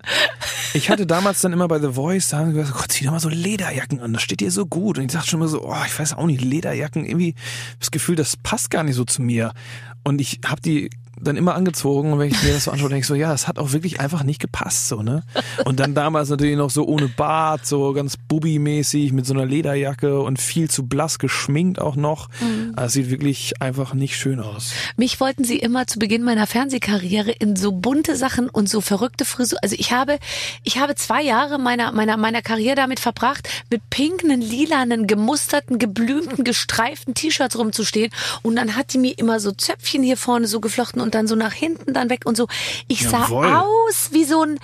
[0.74, 3.20] ich hatte damals dann immer bei The Voice, da haben gesagt, Gott, zieh doch mal
[3.20, 4.98] so Lederjacken an, das steht dir so gut.
[4.98, 7.34] Und ich dachte schon immer so, oh, ich weiß auch nicht, Lederjacken, irgendwie
[7.78, 9.52] das Gefühl, das passt gar nicht so zu mir.
[10.04, 10.90] Und ich habe die
[11.20, 13.48] dann immer angezogen und wenn ich mir das so anschaue, denke ich so, ja, das
[13.48, 15.22] hat auch wirklich einfach nicht gepasst, so, ne?
[15.64, 20.20] Und dann damals natürlich noch so ohne Bart, so ganz bubi-mäßig mit so einer Lederjacke
[20.20, 22.28] und viel zu blass geschminkt auch noch.
[22.74, 24.72] Das sieht wirklich einfach nicht schön aus.
[24.96, 29.24] Mich wollten sie immer zu Beginn meiner Fernsehkarriere in so bunte Sachen und so verrückte
[29.24, 29.58] Frisur.
[29.62, 30.18] Also ich habe,
[30.62, 36.44] ich habe zwei Jahre meiner, meiner, meiner Karriere damit verbracht, mit pinken, lilanen, gemusterten, geblümten,
[36.44, 38.12] gestreiften T-Shirts rumzustehen.
[38.42, 41.36] Und dann hat die mir immer so Zöpfchen hier vorne so geflochten und dann so
[41.36, 42.46] nach hinten dann weg und so.
[42.88, 43.46] Ich Jawohl.
[43.48, 44.58] sah aus wie so ein,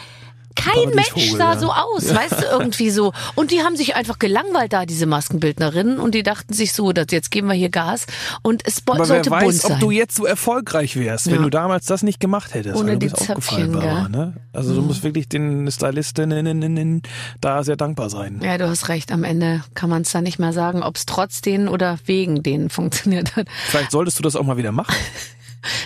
[0.54, 1.58] kein Mensch sah ja.
[1.58, 3.12] so aus, weißt du, irgendwie so.
[3.34, 5.98] Und die haben sich einfach gelangweilt da, diese Maskenbildnerinnen.
[5.98, 8.06] Und die dachten sich so, dass jetzt geben wir hier Gas.
[8.42, 9.72] Und es Aber wer sollte bunt weiß, sein.
[9.72, 11.42] ob du jetzt so erfolgreich wärst, wenn Ja.
[11.42, 12.76] du damals das nicht gemacht hättest.
[12.76, 14.08] Ohne du die Zöpfchen, gell?
[14.10, 14.34] ne?
[14.52, 17.02] Also du musst wirklich den Stylistinnen
[17.40, 18.40] da sehr dankbar sein.
[18.44, 19.10] Ja, du hast recht.
[19.10, 22.42] Am Ende kann man es dann nicht mehr sagen, ob es trotz denen oder wegen
[22.42, 23.46] denen funktioniert hat.
[23.68, 24.94] Vielleicht solltest du das auch mal wieder machen.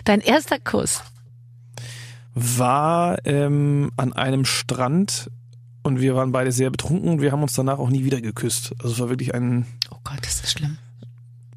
[0.05, 1.03] Dein erster Kuss.
[2.35, 5.31] War ähm, an einem Strand
[5.83, 8.75] und wir waren beide sehr betrunken und wir haben uns danach auch nie wieder geküsst.
[8.79, 10.77] Also es war wirklich ein, Oh Gott, das ist schlimm.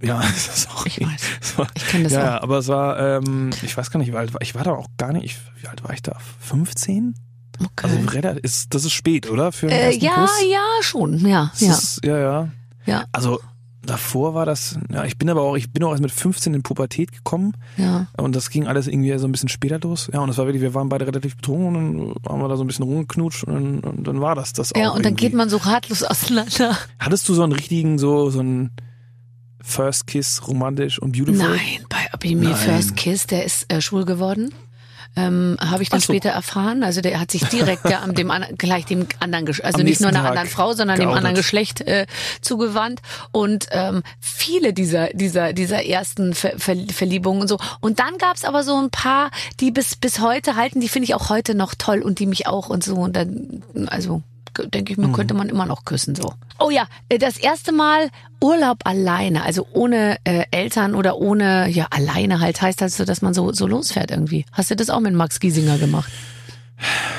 [0.01, 1.57] ja, das ist auch Ich weiß.
[1.57, 2.23] war, Ich kenne das ja, auch.
[2.25, 4.71] ja, aber es war, ähm, ich weiß gar nicht, wie alt war ich war da
[4.71, 6.15] auch gar nicht, wie alt war ich da?
[6.39, 7.15] 15?
[7.61, 8.21] Okay.
[8.23, 9.51] Also ist, das ist spät, oder?
[9.51, 10.31] Für einen äh, ersten ja, Kuss?
[10.49, 11.27] ja, schon.
[11.27, 12.49] Ja, Das ja, Ist, ja, ja.
[12.85, 13.41] ja, Also
[13.89, 16.63] davor war das, ja, ich bin aber auch, ich bin auch erst mit 15 in
[16.63, 18.07] Pubertät gekommen ja.
[18.17, 20.09] und das ging alles irgendwie so ein bisschen später los.
[20.13, 22.57] Ja, und das war wirklich, wir waren beide relativ betrunken und dann haben wir da
[22.57, 24.79] so ein bisschen rumgeknutscht und, dann- und dann war das das auch.
[24.79, 25.25] Ja, und dann irgendwie.
[25.25, 26.77] geht man so ratlos auseinander.
[26.99, 28.71] Hattest du so einen richtigen, so, so einen
[29.61, 31.49] First Kiss romantisch und beautiful?
[31.49, 32.53] Nein, bei Abimi.
[32.53, 34.53] First Kiss, der ist äh, schwul geworden.
[35.15, 36.13] Ähm, habe ich dann so.
[36.13, 36.83] später erfahren.
[36.83, 39.85] Also der hat sich direkt ja, am dem an, gleich dem anderen, Gesch- also Am
[39.85, 41.17] nicht nur einer Tag anderen Frau, sondern dem geoutet.
[41.17, 42.05] anderen Geschlecht äh,
[42.41, 43.01] zugewandt.
[43.31, 47.57] Und ähm, viele dieser dieser dieser ersten Ver Ver Verliebungen und so.
[47.81, 50.79] Und dann gab's aber so ein paar, die bis bis heute halten.
[50.79, 52.95] Die finde ich auch heute noch toll und die mich auch und so.
[52.95, 54.21] Und dann also
[54.73, 56.33] denke ich mir, könnte man immer noch küssen so.
[56.59, 58.09] Oh ja, äh, das erste Mal
[58.41, 63.21] Urlaub alleine, also ohne äh, Eltern oder ohne, ja, alleine halt heißt das so, dass
[63.21, 64.45] man so, so losfährt irgendwie.
[64.51, 66.11] Hast du das auch mit Max Giesinger gemacht?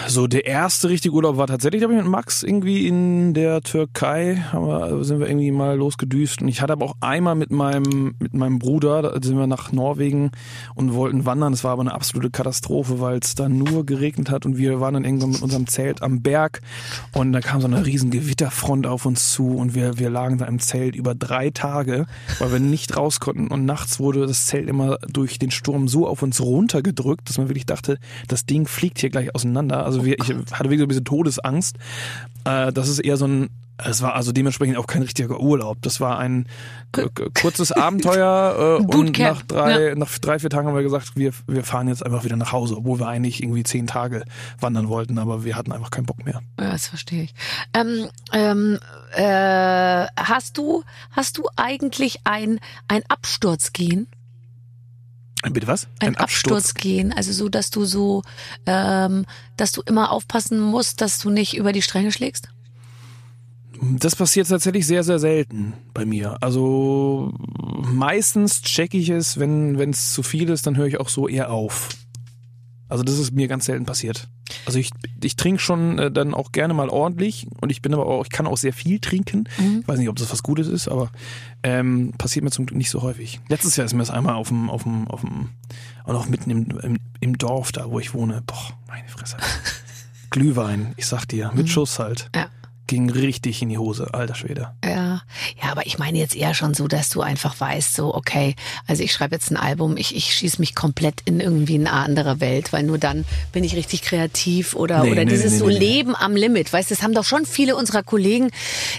[0.07, 4.43] So, der erste richtige Urlaub war tatsächlich, glaube ich, mit Max irgendwie in der Türkei.
[4.53, 6.43] Haben wir, sind wir irgendwie mal losgedüst.
[6.43, 9.71] Und ich hatte aber auch einmal mit meinem, mit meinem Bruder, da sind wir nach
[9.71, 10.33] Norwegen
[10.75, 11.53] und wollten wandern.
[11.53, 14.95] Das war aber eine absolute Katastrophe, weil es da nur geregnet hat und wir waren
[14.95, 16.61] dann irgendwann mit unserem Zelt am Berg
[17.13, 20.47] und da kam so eine riesen Gewitterfront auf uns zu und wir, wir lagen da
[20.47, 22.07] im Zelt über drei Tage,
[22.39, 26.09] weil wir nicht raus konnten und nachts wurde das Zelt immer durch den Sturm so
[26.09, 29.85] auf uns runtergedrückt, dass man wirklich dachte, das Ding fliegt hier gleich auseinander.
[29.85, 31.77] Also wir, ich hatte wirklich so ein bisschen Todesangst.
[32.45, 33.51] Äh, das ist eher so ein,
[33.83, 35.79] es war also dementsprechend auch kein richtiger Urlaub.
[35.81, 36.47] Das war ein
[37.35, 41.65] kurzes Abenteuer äh, und nach drei, nach drei, vier Tagen haben wir gesagt, wir, wir
[41.65, 44.25] fahren jetzt einfach wieder nach Hause, obwohl wir eigentlich irgendwie zehn Tage
[44.59, 46.43] wandern wollten, aber wir hatten einfach keinen Bock mehr.
[46.59, 47.35] Ja, das verstehe ich.
[47.75, 48.79] Ähm, ähm,
[49.13, 54.09] äh, hast du, hast du eigentlich ein, ein Absturzgehen?
[55.49, 55.89] Bitte was?
[56.01, 58.23] Ein, Absturzgehen, also so, dass du so,
[58.67, 59.25] ähm,
[59.57, 62.49] dass du immer aufpassen musst, dass du nicht über die Stränge schlägst?
[63.81, 66.37] Das passiert tatsächlich sehr, sehr selten bei mir.
[66.43, 71.09] Also meistens checke ich es, wenn wenn es zu viel ist, dann höre ich auch
[71.09, 71.89] so eher auf.
[72.91, 74.29] Also das ist mir ganz selten passiert.
[74.67, 74.91] Also ich,
[75.23, 78.31] ich trinke schon äh, dann auch gerne mal ordentlich und ich bin aber auch, ich
[78.31, 79.45] kann auch sehr viel trinken.
[79.59, 79.81] Mhm.
[79.83, 81.11] Ich weiß nicht, ob das was Gutes ist, aber
[81.63, 83.41] ähm, passiert mir zum Glück nicht so häufig.
[83.49, 85.51] Letztes Jahr ist mir das einmal auf dem, auf dem, auf dem,
[86.05, 88.43] auch noch mitten im, im, im Dorf da, wo ich wohne.
[88.45, 89.37] Boah, meine Fresse.
[90.31, 92.29] Glühwein, ich sag dir, mit Schuss halt.
[92.35, 92.49] Ja.
[92.91, 94.73] Ging richtig in die Hose, alter Schwede.
[94.85, 95.23] Ja,
[95.63, 98.57] ja, aber ich meine jetzt eher schon so, dass du einfach weißt, so, okay,
[98.89, 102.41] also ich schreibe jetzt ein Album, ich, ich schieße mich komplett in irgendwie eine andere
[102.41, 105.69] Welt, weil nur dann bin ich richtig kreativ oder, Nee, oder nee, dieses nee, so.
[105.69, 106.73] Leben am Limit.
[106.73, 108.51] Weißt du, das haben doch schon viele unserer Kollegen,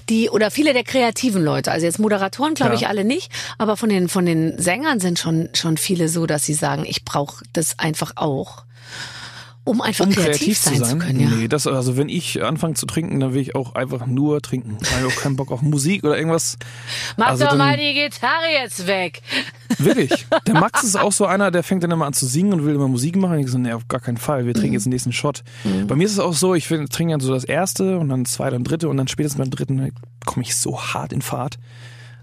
[0.07, 2.77] die, oder viele der kreativen Leute, also jetzt Moderatoren glaube Ja.
[2.79, 6.43] ich alle nicht, aber von den, von den Sängern sind schon, schon viele so, dass
[6.43, 8.63] sie sagen, ich brauche das einfach auch.
[9.63, 11.29] Um einfach Um kreativ, sein, zu können, ja.
[11.29, 14.77] Nee, das, also wenn ich anfange zu trinken, dann will ich auch einfach nur trinken.
[14.81, 16.57] Ich habe auch keinen Bock auf Musik oder irgendwas.
[17.15, 19.21] Mach also doch dann- mal die Gitarre jetzt weg.
[19.77, 20.25] Wirklich.
[20.47, 22.73] Der Max ist auch so einer, der fängt dann immer an zu singen und will
[22.73, 23.33] immer Musik machen.
[23.33, 24.47] Und ich so, nee, auf gar keinen Fall.
[24.47, 25.43] Wir trinken jetzt den nächsten Shot.
[25.87, 28.55] Bei mir ist es auch so, ich trinke dann so das erste und dann zweite
[28.55, 29.91] und dritte und dann spätestens beim dritten
[30.25, 31.57] komme ich so hart in Fahrt.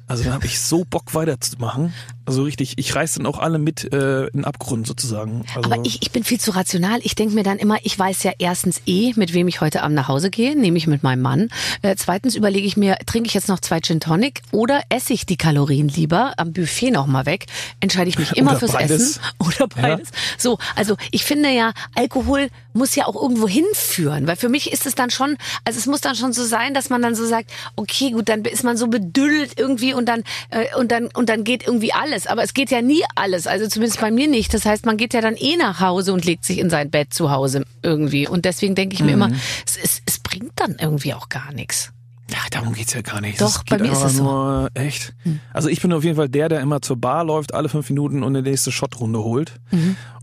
[0.09, 1.93] Also dann habe ich so Bock weiterzumachen.
[2.25, 5.45] Also richtig, ich reiß dann auch alle mit äh, in den Abgrund sozusagen.
[5.55, 7.01] Also, Aber ich, ich bin viel zu rational.
[7.03, 9.97] Ich denke mir dann immer, ich weiß ja erstens eh, mit wem ich heute Abend
[9.97, 11.49] nach Hause gehe, nämlich mit meinem Mann.
[11.83, 15.27] Äh, zweitens überlege ich mir, trinke ich jetzt noch zwei Gin Tonic oder esse ich
[15.27, 17.47] die Kalorien lieber am Buffet noch mal weg?
[17.81, 19.01] Entscheide ich mich immer Oder fürs beides.
[19.01, 20.11] Essen oder beides.
[20.37, 24.87] So, also ich finde ja, Alkohol muss ja auch irgendwo hinführen, weil für mich ist
[24.87, 27.51] es dann schon, also es muss dann schon so sein, dass man dann so sagt,
[27.77, 31.45] okay, gut, dann ist man so bedüllt irgendwie und dann äh, und dann und dann
[31.45, 34.55] geht irgendwie alles, aber es geht ja nie alles, also zumindest bei mir nicht.
[34.55, 37.13] Das heißt, man geht ja dann eh nach Hause und legt sich in sein Bett
[37.13, 39.31] zu Hause irgendwie und deswegen denke ich mir immer,
[39.67, 41.93] es, es, es bringt dann irgendwie auch gar nichts.
[42.31, 43.41] Ja, darum geht's ja gar nicht.
[43.41, 44.23] Doch, Es bei geht mir ist es so.
[44.23, 45.15] Nur, echt.
[45.55, 48.23] Also ich bin auf jeden Fall der, der immer zur Bar läuft, alle fünf Minuten
[48.23, 49.55] und eine nächste Shotrunde holt.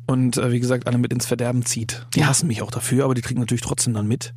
[0.05, 2.05] Und äh, wie gesagt, alle mit ins Verderben zieht.
[2.13, 2.23] Die Mhm.
[2.23, 2.29] Ja.
[2.29, 4.33] hassen mich auch dafür, aber die trinken natürlich trotzdem dann mit.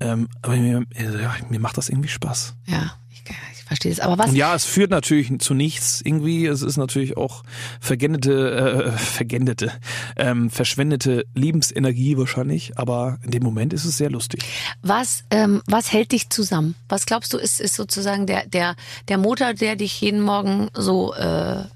[0.00, 2.54] Ähm, aber mir, äh, ja, mir macht das irgendwie Spaß.
[2.66, 2.94] Ja,
[3.28, 4.00] ich, verstehe das.
[4.00, 4.34] Aber was?
[4.34, 6.46] Ja, es führt natürlich zu nichts irgendwie.
[6.46, 7.42] Es ist natürlich auch
[7.80, 9.72] vergendete, äh, vergendete,
[10.16, 12.78] ähm, verschwendete Lebensenergie wahrscheinlich.
[12.78, 14.42] Aber in dem Moment ist es sehr lustig.
[14.82, 16.74] Was, ähm, was hält dich zusammen?
[16.88, 18.76] Was glaubst du, ist, ist sozusagen der, der,
[19.08, 21.66] der Motor, der dich jeden Morgen so, äh, äh,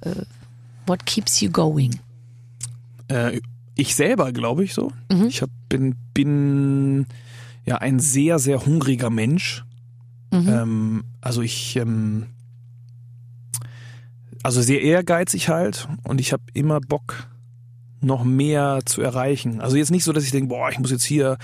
[0.86, 2.00] what keeps you going?
[3.08, 3.40] Äh,
[3.76, 4.92] ich selber, glaube ich so.
[5.10, 5.26] Mhm.
[5.26, 7.06] Ich hab, bin, bin
[7.64, 9.64] ja ein sehr, sehr hungriger Mensch.
[10.34, 10.48] Mhm.
[10.48, 12.26] Ähm, also ich, ähm,
[14.42, 17.28] also sehr ehrgeizig halt und ich habe immer Bock,
[18.04, 19.60] noch mehr zu erreichen.
[19.60, 21.38] Also jetzt nicht so, dass ich denke, boah, ich muss jetzt hier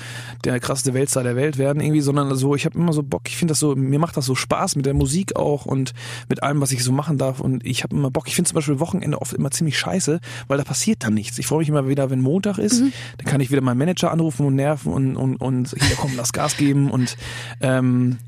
[0.45, 3.37] der krasseste Weltstar der Welt werden irgendwie, sondern so, ich habe immer so Bock, ich
[3.37, 5.95] finde das so, mir macht das so Spaß mit der Musik auch und
[6.29, 8.29] mit allem, was ich so machen darf und ich habe immer Bock.
[8.29, 11.39] Ich finde zum Beispiel Wochenende oft immer ziemlich scheiße, weil da passiert dann nichts.
[11.39, 14.47] Ich freue mich immer wieder, wenn Montag ist, dann kann ich wieder meinen Manager anrufen
[14.47, 17.17] und nerven und, und, und hier kommen, das Gas geben und
[17.61, 18.19] ähm,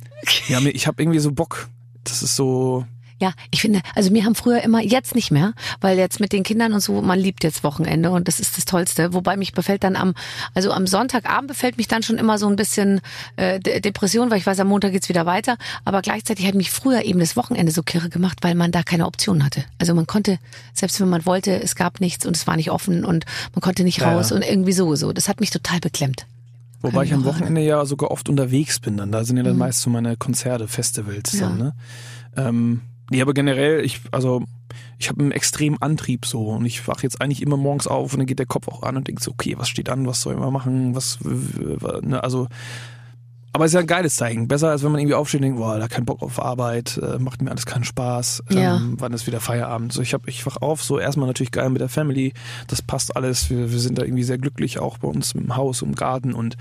[0.48, 1.68] ja, ich habe irgendwie so Bock.
[2.04, 2.84] Das ist so,
[3.22, 6.42] Ja, ich finde, also mir haben früher immer, jetzt nicht mehr, weil jetzt mit den
[6.42, 9.14] Kindern und so, man liebt jetzt Wochenende und das ist das Tollste.
[9.14, 10.14] Wobei mich befällt dann am,
[10.54, 13.00] also am Sonntagabend befällt mich dann schon immer so ein bisschen
[13.36, 15.56] äh, De- Depression, weil ich weiß, am Montag geht's wieder weiter.
[15.84, 19.06] Aber gleichzeitig hat mich früher eben das Wochenende so kirre gemacht, weil man da keine
[19.06, 19.64] Option hatte.
[19.78, 20.40] Also man konnte,
[20.74, 23.84] selbst wenn man wollte, es gab nichts und es war nicht offen und man konnte
[23.84, 24.36] nicht raus ja.
[24.36, 25.12] und irgendwie so, so.
[25.12, 26.26] Das hat mich total beklemmt.
[26.80, 27.24] Wobei ich am.
[27.24, 29.12] Wochenende ja sogar oft unterwegs bin dann.
[29.12, 31.48] Da sind ja dann meist so meine Konzerte, Festivals Ja.
[31.48, 31.74] dann, ne?
[32.36, 32.80] Ähm,
[33.12, 34.42] nee, aber generell, ich, also
[34.98, 38.20] ich habe einen extremen Antrieb so und ich wach jetzt eigentlich immer morgens auf und
[38.20, 40.34] dann geht der Kopf auch an und denkt so, okay, was steht an, was soll
[40.34, 42.48] ich mal machen, was, ne, also
[43.54, 44.48] aber es ist ja ein geiles Zeichen.
[44.48, 47.18] Besser als wenn man irgendwie aufsteht und denkt, boah, da kein Bock auf Arbeit, äh,
[47.18, 48.44] macht mir alles keinen Spaß.
[48.48, 48.76] Ja.
[48.76, 49.92] Ähm, wann ist wieder Feierabend?
[49.92, 52.32] So, ich hab, ich wach auf, so erstmal natürlich geil mit der Family.
[52.68, 53.50] Das passt alles.
[53.50, 56.56] Wir, wir sind da irgendwie sehr glücklich, auch bei uns im Haus, im Garten und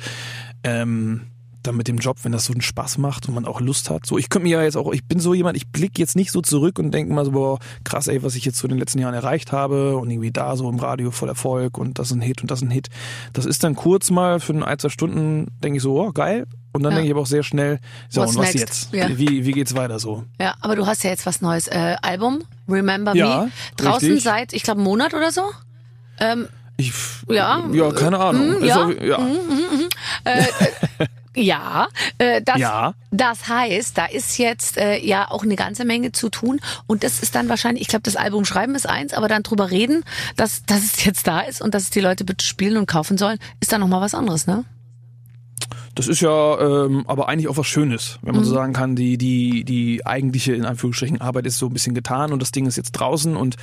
[0.66, 1.22] ähm,
[1.64, 4.05] dann mit dem Job, wenn das so einen Spaß macht und man auch Lust hat.
[4.05, 6.32] So, ich könnte mir ja jetzt auch, ich bin so jemand, ich blicke jetzt nicht
[6.32, 8.80] so zurück und denke mal so, boah, krass, ey, was ich jetzt so in den
[8.80, 12.14] letzten Jahren erreicht habe und irgendwie da so im Radio voll Erfolg und das ist
[12.18, 12.89] ein Hit und das ist ein Hit.
[13.34, 16.45] Das ist dann kurz mal für ein, zwei Stunden, denke ich so, oh, geil.
[16.74, 16.97] Und dann Ja.
[16.99, 18.59] denke ich aber auch sehr schnell, so, What's und was next?
[18.59, 18.93] jetzt?
[18.93, 19.18] Ja.
[19.18, 20.24] Wie, wie geht's weiter so?
[20.39, 21.68] Ja, aber du hast ja jetzt was Neues.
[21.68, 23.51] Äh, Album, Remember Ja, Me.
[23.76, 24.24] Draußen richtig.
[24.24, 25.41] seit, ich glaube, einem Monat oder so.
[26.20, 26.47] Ähm,
[26.78, 26.93] Ich,
[27.30, 27.64] Ja.
[27.74, 28.51] Ja, keine Ahnung.
[28.59, 28.86] Mm, Ist ja.
[28.86, 29.20] auch- ja.
[31.36, 32.93] Ja, äh, das, Ja.
[33.11, 37.21] das heißt, da ist jetzt äh, ja auch eine ganze Menge zu tun und das
[37.21, 40.03] ist dann wahrscheinlich, ich glaube, das Album schreiben ist eins, aber dann drüber reden,
[40.36, 43.17] dass, dass es jetzt da ist und dass es die Leute bitte spielen und kaufen
[43.17, 44.65] sollen, ist dann nochmal was anderes, ne?
[45.95, 48.47] Das ist ja ähm, aber eigentlich auch was Schönes, wenn man Mhm.
[48.47, 52.31] so sagen kann, die, die, die eigentliche, in Anführungsstrichen, Arbeit ist so ein bisschen getan
[52.31, 53.55] und das Ding ist jetzt draußen und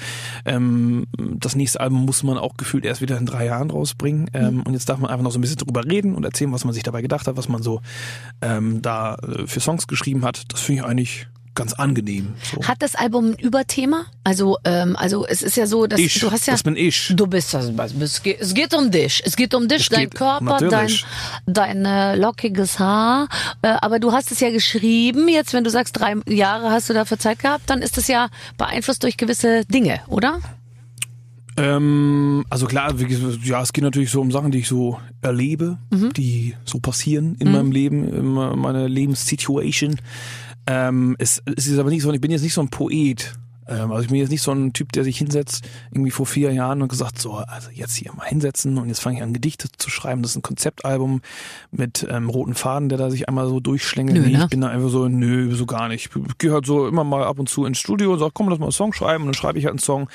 [0.44, 4.30] ähm, das nächste Album muss man auch gefühlt erst wieder in drei Jahren rausbringen.
[4.34, 4.62] Ähm, Mhm.
[4.62, 6.74] Und jetzt darf man einfach noch so ein bisschen drüber reden und erzählen, was man
[6.74, 7.80] sich dabei gedacht hat, was man so
[8.42, 10.42] ähm, da äh, für Songs geschrieben hat.
[10.52, 11.28] Das finde ich eigentlich
[11.59, 12.34] ganz angenehm.
[12.54, 12.66] So.
[12.66, 14.06] Hat das Album ein Überthema?
[14.24, 16.54] Also, ähm, also es ist ja so, dass ich, du hast ja.
[16.54, 17.12] das bin ich.
[17.14, 17.70] Du bist das.
[18.00, 19.20] Es geht, es geht um dich.
[19.26, 21.04] Es geht um dich, Es dein geht- Körper, dein, natürlich.
[21.46, 23.28] dein äh, lockiges Haar.
[23.62, 25.28] Äh, aber du hast es ja geschrieben.
[25.28, 28.28] Jetzt, wenn du sagst, drei Jahre hast du dafür Zeit gehabt, dann ist es ja
[28.56, 30.38] beeinflusst durch gewisse Dinge, oder?
[31.56, 32.94] Ähm, also klar,
[33.42, 36.12] ja, es geht natürlich so um Sachen, die ich so erlebe, Mhm.
[36.12, 39.96] die so passieren in meinem Leben, in me- meiner Lebenssituation.
[40.70, 43.32] Ähm, es, es ist aber nicht so, ich bin jetzt nicht so ein Poet.
[43.66, 46.52] Ähm, also ich bin jetzt nicht so ein Typ, der sich hinsetzt, irgendwie vor vier
[46.52, 49.68] Jahren und gesagt, so, also jetzt hier mal hinsetzen und jetzt fange ich an, Gedichte
[49.78, 50.20] zu schreiben.
[50.20, 51.22] Das ist ein Konzeptalbum
[51.70, 54.18] mit ähm, roten Faden, der da sich einmal so durchschlängelt.
[54.18, 54.42] Nö, nee, ne?
[54.44, 56.10] ich bin da einfach so, nö, so gar nicht.
[56.14, 58.58] Ich gehe halt so immer mal ab und zu ins Studio und sage, komm, lass
[58.58, 59.24] mal einen Song schreiben.
[59.24, 60.08] Und dann schreibe ich halt einen Song.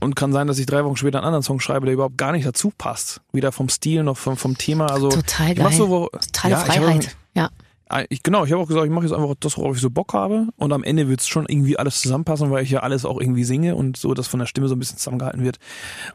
[0.00, 2.32] Und kann sein, dass ich drei Wochen später einen anderen Song schreibe, der überhaupt gar
[2.32, 3.20] nicht dazu passt.
[3.32, 4.86] Weder vom Stil noch vom, vom Thema.
[4.90, 5.72] Also Total geil.
[5.72, 7.16] so, wo, Totale ja, ich hab- Freiheit.
[7.34, 7.50] Ja.
[8.08, 10.14] Ich, genau, ich habe auch gesagt, ich mache jetzt einfach das, worauf ich so Bock
[10.14, 10.48] habe.
[10.56, 13.44] Und am Ende wird es schon irgendwie alles zusammenpassen, weil ich ja alles auch irgendwie
[13.44, 15.58] singe und so, dass von der Stimme so ein bisschen zusammengehalten wird.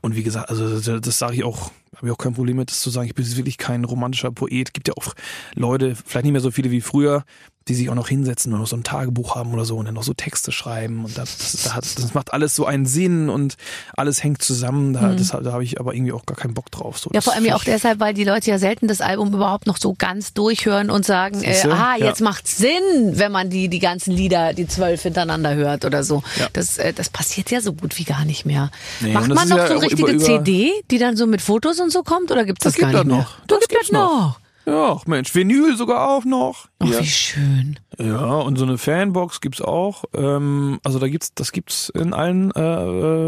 [0.01, 2.71] Und wie gesagt, also das, das sage ich auch, habe ich auch kein Problem mit,
[2.71, 3.07] das zu sagen.
[3.07, 4.73] Ich bin wirklich kein romantischer Poet.
[4.73, 5.13] Gibt ja auch
[5.55, 7.26] Leute, vielleicht nicht mehr so viele wie früher,
[7.68, 9.95] die sich auch noch hinsetzen und noch so ein Tagebuch haben oder so und dann
[9.95, 11.03] noch so Texte schreiben.
[11.03, 13.57] Und das, das, das, das macht alles so einen Sinn und
[13.97, 14.93] alles hängt zusammen.
[14.93, 16.99] Da, das, da habe ich aber irgendwie auch gar keinen Bock drauf.
[16.99, 17.13] So, Mhm.
[17.16, 19.66] Ja, das vor allem ja auch deshalb, weil die Leute ja selten das Album überhaupt
[19.66, 22.05] noch so ganz durchhören und sagen, äh, ah, Ja.
[22.05, 26.22] jetzt macht's Sinn, wenn man die, die ganzen Lieder, die zwölf hintereinander hört oder so.
[26.39, 26.47] Ja.
[26.53, 28.70] Das, äh, das passiert ja so gut wie gar nicht mehr.
[29.01, 31.41] Nee, Macht das man noch ja so richtige über- über- CD, die dann so mit
[31.41, 33.24] Fotos und so kommt oder gibt's das, Das gibt gar das nicht mehr?
[33.24, 33.38] noch.
[33.47, 34.22] Das, Das gibt's gibt's noch.
[34.22, 34.39] noch.
[34.66, 36.68] Ja, Mensch, Vinyl sogar auch noch.
[36.80, 36.99] Ach, Hier.
[37.01, 37.80] wie schön.
[37.99, 40.05] Ja, und so eine Fanbox gibt's auch.
[40.13, 42.61] Ähm, also da gibt's, das gibt's in allen äh,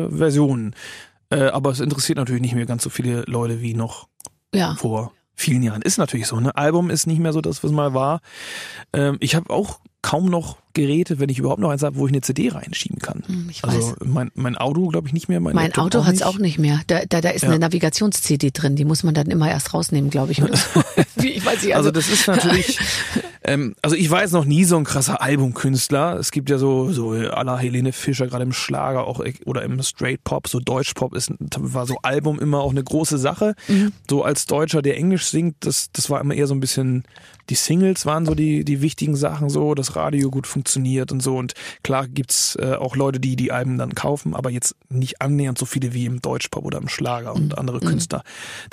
[0.06, 0.76] äh, Versionen.
[1.30, 4.08] Äh, aber es interessiert natürlich nicht mehr ganz so viele Leute wie noch
[4.54, 4.76] Ja.
[4.76, 5.82] vor vielen Jahren.
[5.84, 6.40] Ist natürlich so.
[6.40, 6.56] Ne?
[6.56, 8.22] Album ist nicht mehr so das, was mal war.
[8.94, 12.14] Ähm, ich habe auch kaum noch Geräte, wenn ich überhaupt noch eins habe, wo ich
[12.14, 13.24] eine CD reinschieben kann.
[13.26, 13.96] Hm, ich also weiß.
[14.06, 15.42] mein, mein Auto, glaube ich, nicht mehr.
[15.42, 16.80] Mein, Mein Auto hat's auch nicht mehr.
[16.88, 17.50] Da, da, da ist Ja.
[17.50, 20.42] eine Navigations-CD drin, die muss man dann immer erst rausnehmen, glaube ich.
[21.22, 22.80] Ich weiß nicht, Also also, das ist natürlich,
[23.48, 26.18] ähm, also ich war jetzt noch nie so ein krasser Albumkünstler.
[26.20, 29.82] Es gibt ja so so à la Helene Fischer gerade im Schlager auch oder im
[29.82, 33.56] Straight Pop, so Deutschpop ist war so Album immer auch eine große Sache.
[34.10, 37.04] So als Deutscher, der Englisch singt, das das war immer eher so ein bisschen
[37.50, 41.38] die Singles waren so die die wichtigen Sachen so, das Radio gut funktioniert und so
[41.38, 45.58] und klar gibt's äh, auch Leute, die die Alben dann kaufen, aber jetzt nicht annähernd
[45.58, 48.24] so viele wie im Deutschpop oder im Schlager und andere Künstler.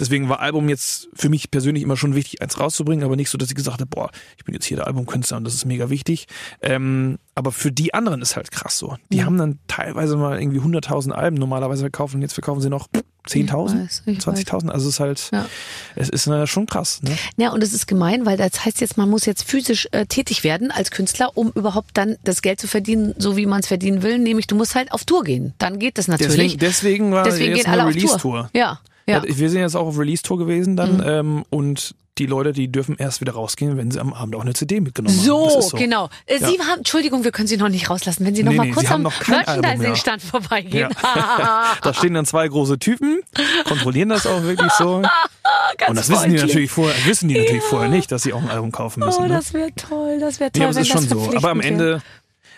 [0.00, 3.38] Deswegen war Album jetzt für mich persönlich immer schon wichtig, eins rauszubringen, aber nicht so,
[3.38, 5.90] dass ich gesagt habe, boah, ich bin jetzt hier der Albumkünstler und das ist mega
[5.90, 6.26] wichtig.
[6.62, 8.96] Ähm, aber für die anderen ist halt krass so.
[9.10, 12.88] Die haben dann teilweise mal irgendwie 100.000 Alben normalerweise verkauft und jetzt verkaufen sie noch
[13.26, 14.68] Ich 10.000, weiß, ich 20.000.
[14.68, 15.46] Also es ist halt, Ja.
[15.96, 17.02] es ist äh, schon krass.
[17.02, 17.10] Ne?
[17.36, 20.44] Ja, und es ist gemein, weil das heißt jetzt, man muss jetzt physisch äh, tätig
[20.44, 24.02] werden als Künstler, um überhaupt dann das Geld zu verdienen, so wie man es verdienen
[24.02, 24.18] will.
[24.18, 25.54] Nämlich, du musst halt auf Tour gehen.
[25.58, 26.56] Dann geht das natürlich.
[26.56, 27.86] Deswegen, deswegen war Deswegen jetzt gehen alle.
[27.88, 28.50] Release-Tour.
[28.54, 29.22] Ja, ja.
[29.22, 32.94] Ja, wir sind jetzt auch auf Release-Tour gewesen dann ähm, und die Leute, die dürfen
[32.96, 35.24] erst wieder rausgehen, wenn sie am Abend auch eine CD mitgenommen haben.
[35.24, 36.08] So, Das ist genau.
[36.26, 36.48] Äh, Ja.
[36.48, 38.72] Sie haben, Entschuldigung, wir können Sie noch nicht rauslassen, wenn Sie noch Nee, mal nee,
[38.72, 39.34] kurz haben am ja.
[39.34, 40.90] Merchandising-Stand vorbeigehen.
[41.02, 41.74] Ja.
[41.82, 43.20] da stehen dann zwei große Typen,
[43.66, 45.02] kontrollieren das auch wirklich so.
[45.88, 48.50] Und das wissen die natürlich vorher, wissen die natürlich vorher nicht, dass sie auch ein
[48.50, 49.18] Album kaufen müssen.
[49.22, 49.34] Oh, ne?
[49.34, 51.32] das wäre toll, das wäre toll, Ja, aber es ist schon so.
[51.36, 51.60] Aber am.
[51.60, 52.00] Ende,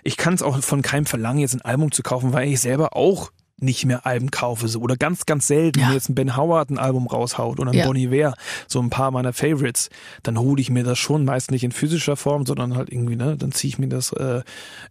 [0.03, 2.95] ich kann es auch von keinem verlangen, jetzt ein Album zu kaufen, weil ich selber
[2.95, 5.87] auch nicht mehr Alben kaufe so oder ganz ganz selten Ja.
[5.89, 7.87] wenn jetzt ein Ben Howard ein Album raushaut oder ein Ja.
[7.87, 8.35] Bon Iver
[8.69, 9.89] so ein paar meiner Favorites
[10.23, 13.37] dann hole ich mir das schon meist nicht in physischer Form sondern halt irgendwie ne
[13.37, 14.43] dann ziehe ich mir das äh,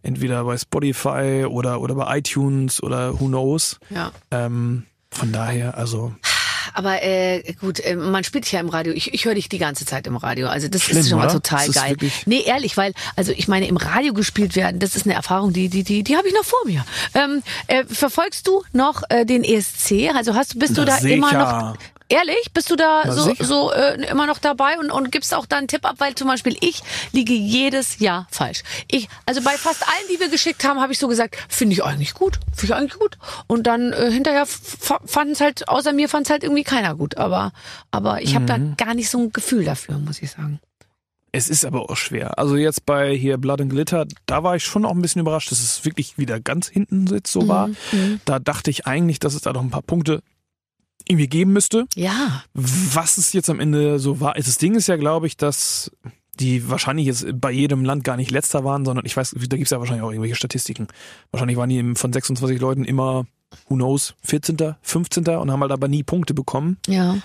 [0.02, 4.10] entweder bei Spotify oder oder bei iTunes oder who knows Ja.
[4.32, 6.12] ähm, von daher also
[6.76, 8.92] Aber äh, gut, äh, man spielt dich ja im Radio.
[8.92, 10.48] Ich, ich höre dich die ganze Zeit im Radio.
[10.48, 11.32] Also das Schlimm, ist schon mal oder?
[11.34, 11.90] total geil.
[11.92, 15.52] wirklich- Nee, ehrlich, weil, also ich meine, im Radio gespielt werden, das ist eine Erfahrung,
[15.54, 16.84] die, die, die, die habe ich noch vor mir.
[17.14, 20.10] Ähm, äh, verfolgst du noch äh, den ESC?
[20.14, 21.76] Also hast bist du da immer noch.
[22.08, 22.52] Ehrlich?
[22.54, 23.44] Bist du da Na, so, sicher.
[23.44, 25.96] so äh, immer noch dabei und, und gibst auch da einen Tipp ab?
[25.98, 26.82] Weil zum Beispiel ich
[27.12, 28.62] liege jedes Jahr falsch.
[28.90, 31.82] Ich, also bei fast allen, die wir geschickt haben, habe ich so gesagt, finde ich
[31.84, 33.18] eigentlich gut, finde ich eigentlich gut.
[33.48, 37.16] Und dann äh, hinterher fand es halt, außer mir fand es halt irgendwie keiner gut.
[37.16, 37.52] Aber,
[37.90, 38.76] aber ich habe da Mhm.
[38.76, 40.60] gar nicht so ein Gefühl dafür, muss ich sagen.
[41.32, 42.38] Es ist aber auch schwer.
[42.38, 45.50] Also jetzt bei hier Blood and Glitter, da war ich schon auch ein bisschen überrascht,
[45.50, 47.68] dass es wirklich wieder ganz hinten sitzt, so war.
[48.24, 50.22] Da dachte ich eigentlich, dass es da noch ein paar Punkte
[51.08, 51.86] irgendwie geben müsste.
[51.94, 52.42] Ja.
[52.54, 55.90] Was es jetzt am Ende so war, das Ding ist ja, glaube ich, dass
[56.40, 59.70] die wahrscheinlich jetzt bei jedem Land gar nicht letzter waren, sondern ich weiß, da gibt's
[59.70, 60.88] ja wahrscheinlich auch irgendwelche Statistiken.
[61.30, 63.26] Wahrscheinlich waren die von 26 Leuten immer,
[63.68, 65.26] who knows, 14., 15.
[65.28, 66.76] und haben halt aber nie Punkte bekommen.
[66.86, 67.16] Ja.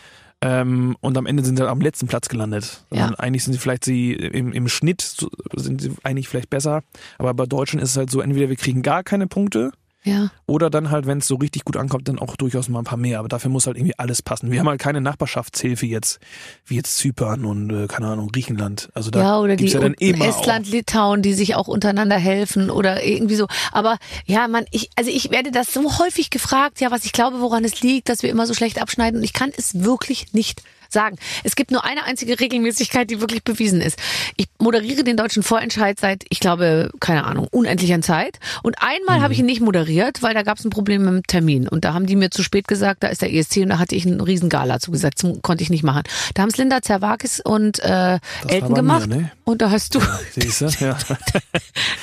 [0.43, 2.83] Ähm, und am Ende sind sie am letzten Platz gelandet.
[2.91, 3.07] Ja.
[3.07, 6.81] Und eigentlich sind sie vielleicht sie im, im Schnitt sind sie eigentlich vielleicht besser.
[7.19, 9.71] Aber bei Deutschen ist es halt so, entweder wir kriegen gar keine Punkte
[10.03, 10.31] Ja.
[10.47, 12.97] oder dann halt, wenn es so richtig gut ankommt, dann auch durchaus mal ein paar
[12.97, 13.19] mehr.
[13.19, 14.49] Aber dafür muss halt irgendwie alles passen.
[14.51, 16.19] Wir haben halt keine Nachbarschaftshilfe jetzt,
[16.65, 18.89] wie jetzt Zypern und äh, keine Ahnung, Griechenland.
[18.95, 22.17] Also da ja, oder die gibt's ja dann immer Estland, Litauen, die sich auch untereinander
[22.17, 23.47] helfen oder irgendwie so.
[23.71, 27.39] Aber ja, man, ich, also ich werde das so häufig gefragt, ja, was ich glaube,
[27.39, 29.19] woran es liegt, dass wir immer so schlecht abschneiden.
[29.19, 30.63] Und ich kann es wirklich nicht
[30.93, 31.17] sagen.
[31.43, 33.97] Es gibt nur eine einzige Regelmäßigkeit, die wirklich bewiesen ist.
[34.37, 38.39] Ich moderiere den deutschen Vorentscheid seit, ich glaube, keine Ahnung, unendlicher Zeit.
[38.63, 39.23] Und einmal Mhm.
[39.23, 41.67] habe ich ihn nicht moderiert, weil da gab es ein Problem mit dem Termin.
[41.67, 43.95] Und da haben die mir zu spät gesagt, da ist der ESC und da hatte
[43.95, 45.23] ich einen riesen Gala zugesagt.
[45.23, 46.03] Das konnte ich nicht machen.
[46.33, 49.07] Da haben es Linda Zerwakis und äh, Elton bei mir, gemacht.
[49.07, 49.31] ne?
[49.43, 49.99] Und da hast du.
[50.35, 50.67] Siehst du?
[50.81, 50.97] Ja.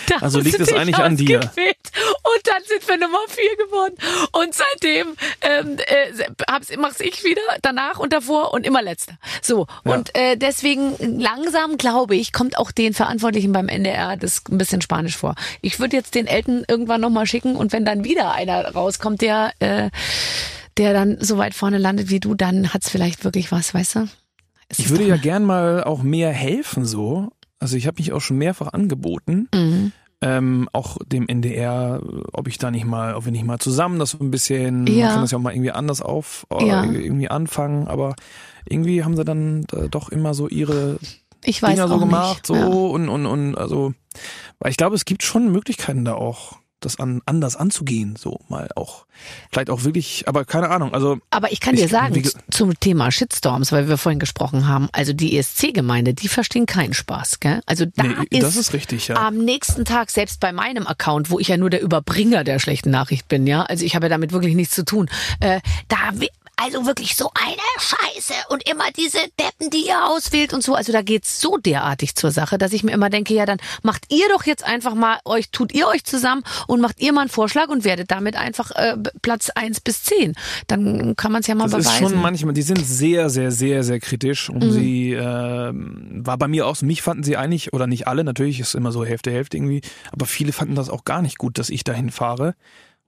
[0.08, 1.40] Da Also liegt es eigentlich an dir.
[1.40, 3.94] Und dann sind wir Nummer vier geworden.
[4.32, 5.08] Und seitdem
[5.40, 9.14] ähm, äh, mach's ich wieder, danach und davor und immer letzter.
[9.42, 9.66] So.
[9.84, 9.94] Ja.
[9.94, 14.80] Und äh, deswegen langsam, glaube ich, kommt auch den Verantwortlichen beim NDR das ein bisschen
[14.80, 15.34] Spanisch vor.
[15.60, 19.52] Ich würde jetzt den Elten irgendwann nochmal schicken und wenn dann wieder einer rauskommt, der,
[19.60, 19.90] äh,
[20.76, 24.08] der dann so weit vorne landet wie du, dann hat's vielleicht wirklich was, weißt du?
[24.68, 27.30] Es Ich würde ja mal- gern mal auch mehr helfen so.
[27.58, 29.48] Also ich habe mich auch schon mehrfach angeboten.
[29.52, 29.92] Mhm.
[30.20, 32.02] Ähm, auch dem NDR,
[32.32, 35.04] ob ich da nicht mal, ob wir nicht mal zusammen das so ein bisschen, Ja.
[35.06, 36.82] man kann das ja auch mal irgendwie anders auf, äh, Ja.
[36.82, 38.16] irgendwie anfangen, aber
[38.68, 40.98] irgendwie haben sie dann äh, doch immer so ihre
[41.44, 42.46] Ich weiß Dinger so gemacht, nicht.
[42.46, 42.66] so Ja.
[42.66, 43.94] und, und, und also,
[44.58, 48.68] weil ich glaube, es gibt schon Möglichkeiten da auch, das an, anders anzugehen, so mal
[48.76, 49.06] auch.
[49.50, 52.78] Vielleicht auch wirklich, aber keine Ahnung, also Aber ich kann Ich- dir sagen, wie zum
[52.78, 57.60] Thema Shitstorms, weil wir vorhin gesprochen haben, also die ESC-Gemeinde, die verstehen keinen Spaß, gell?
[57.66, 59.16] Also da nee, ist, das ist richtig, ja.
[59.16, 62.90] am nächsten Tag, selbst bei meinem Account, wo ich ja nur der Überbringer der schlechten
[62.90, 65.10] Nachricht bin, ja, also ich habe ja damit wirklich nichts zu tun,
[65.40, 65.96] äh, da
[66.60, 70.74] also wirklich so eine Scheiße und immer diese Deppen, die ihr auswählt und so.
[70.74, 74.12] Also da geht's so derartig zur Sache, dass ich mir immer denke, ja, dann macht
[74.12, 77.30] ihr doch jetzt einfach mal euch, tut ihr euch zusammen und macht ihr mal einen
[77.30, 80.34] Vorschlag und werdet damit einfach äh, Platz eins bis zehn.
[80.66, 82.08] Dann kann man es ja mal Das ist beweisen.
[82.14, 86.66] schon manchmal, die sind sehr, sehr, sehr, sehr kritisch und sie ähm, war bei mir
[86.66, 89.56] auch so, mich fanden sie eigentlich, oder nicht alle, natürlich ist immer so Hälfte, Hälfte
[89.56, 92.54] irgendwie, aber viele fanden das auch gar nicht gut, dass ich dahin fahre.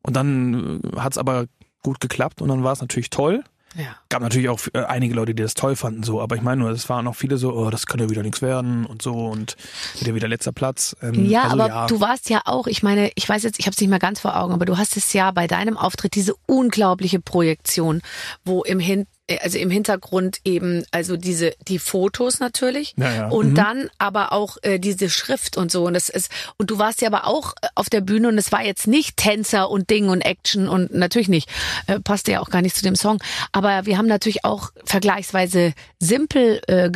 [0.03, 1.46] Und dann äh, hat's aber
[1.83, 3.45] gut geklappt und dann war es natürlich toll.
[3.76, 3.97] ja.
[4.09, 6.70] Gab natürlich auch äh, einige Leute, die das toll fanden, so, aber ich meine nur,
[6.70, 9.57] es waren auch viele so, oh, das kann ja wieder nichts werden und so und
[10.01, 10.97] wieder wieder letzter Platz.
[11.03, 11.87] Ähm, Ja, also, aber ja.
[11.87, 14.20] du warst ja auch, ich meine, ich weiß jetzt, ich habe es nicht mehr ganz
[14.20, 18.03] vor Augen, aber du hast es ja bei deinem Auftritt diese unglaubliche Projektion,
[18.45, 19.07] wo im Hin
[19.43, 22.95] also im Hintergrund eben also diese die Fotos natürlich.
[22.97, 23.28] Ja, ja.
[23.28, 23.55] und Mhm.
[23.55, 25.87] dann aber auch äh, diese Schrift und so.
[25.87, 28.53] Und das ist und du warst ja aber auch äh, auf der Bühne und es
[28.53, 31.49] war jetzt nicht Tänzer und Ding und Action und natürlich nicht
[31.87, 33.18] äh, passte ja auch gar nicht zu dem Song,
[33.53, 36.91] aber wir haben natürlich auch vergleichsweise simpel äh,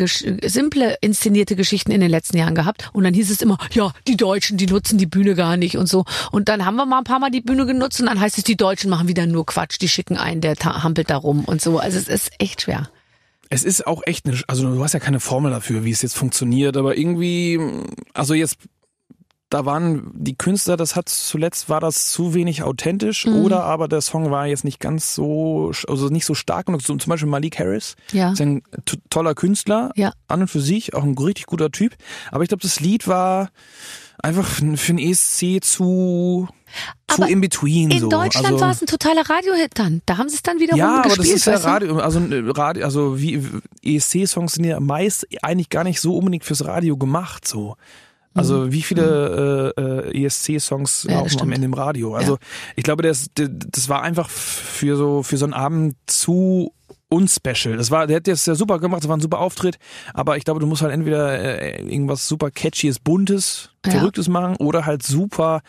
[0.48, 2.90] simple inszenierte Geschichten in den letzten Jahren gehabt.
[2.92, 5.88] Und dann hieß es immer ja die Deutschen die nutzen die Bühne gar nicht und
[5.88, 6.04] so.
[6.30, 8.44] Und dann haben wir mal ein paar Mal die Bühne genutzt und dann heißt es
[8.44, 9.80] die Deutschen machen wieder nur Quatsch.
[9.80, 11.78] Die schicken einen der hampelt da rum und so.
[11.78, 12.90] Also es ist echt schwer.
[13.50, 16.16] Es ist auch echt eine, also du hast ja keine Formel dafür, wie es jetzt
[16.16, 17.60] funktioniert, aber irgendwie,
[18.12, 18.58] also jetzt,
[19.54, 23.44] da waren die Künstler, das hat zuletzt war das zu wenig authentisch Mhm.
[23.44, 26.82] oder aber der Song war jetzt nicht ganz so, also nicht so stark genug.
[26.82, 28.62] Zum Beispiel Malik Harris, ja ist ein
[29.10, 30.12] toller Künstler, Ja.
[30.26, 31.94] an und für sich, auch ein richtig guter Typ.
[32.32, 33.50] Aber ich glaube, das Lied war
[34.20, 36.48] einfach für den ESC zu,
[37.06, 37.92] zu Aber in between.
[37.92, 38.08] in so.
[38.08, 40.94] Deutschland also, war es ein totaler Radiohit dann da haben sie es dann wiederum ja,
[40.96, 41.70] aber gespielt das ist ja?
[41.70, 43.40] Radio, also äh, Radio, also wie
[43.84, 47.76] ESC-Songs sind ja meist eigentlich gar nicht so unbedingt fürs Radio gemacht, so.
[48.34, 49.80] Also wie viele äh,
[50.10, 51.10] äh, ESC-Songs Mhm.
[51.10, 51.52] Ja, laufen am.
[51.52, 52.14] Ende im Radio?
[52.14, 52.38] Also
[52.76, 56.72] ich glaube, das, das war einfach für so für so einen Abend zu
[57.08, 57.76] unspecial.
[57.76, 59.78] Das war, der hat das ja super gemacht, das war ein super Auftritt,
[60.14, 63.92] aber ich glaube, du musst halt entweder äh, irgendwas super catchyes, buntes, Ja.
[63.92, 65.60] verrücktes machen oder halt super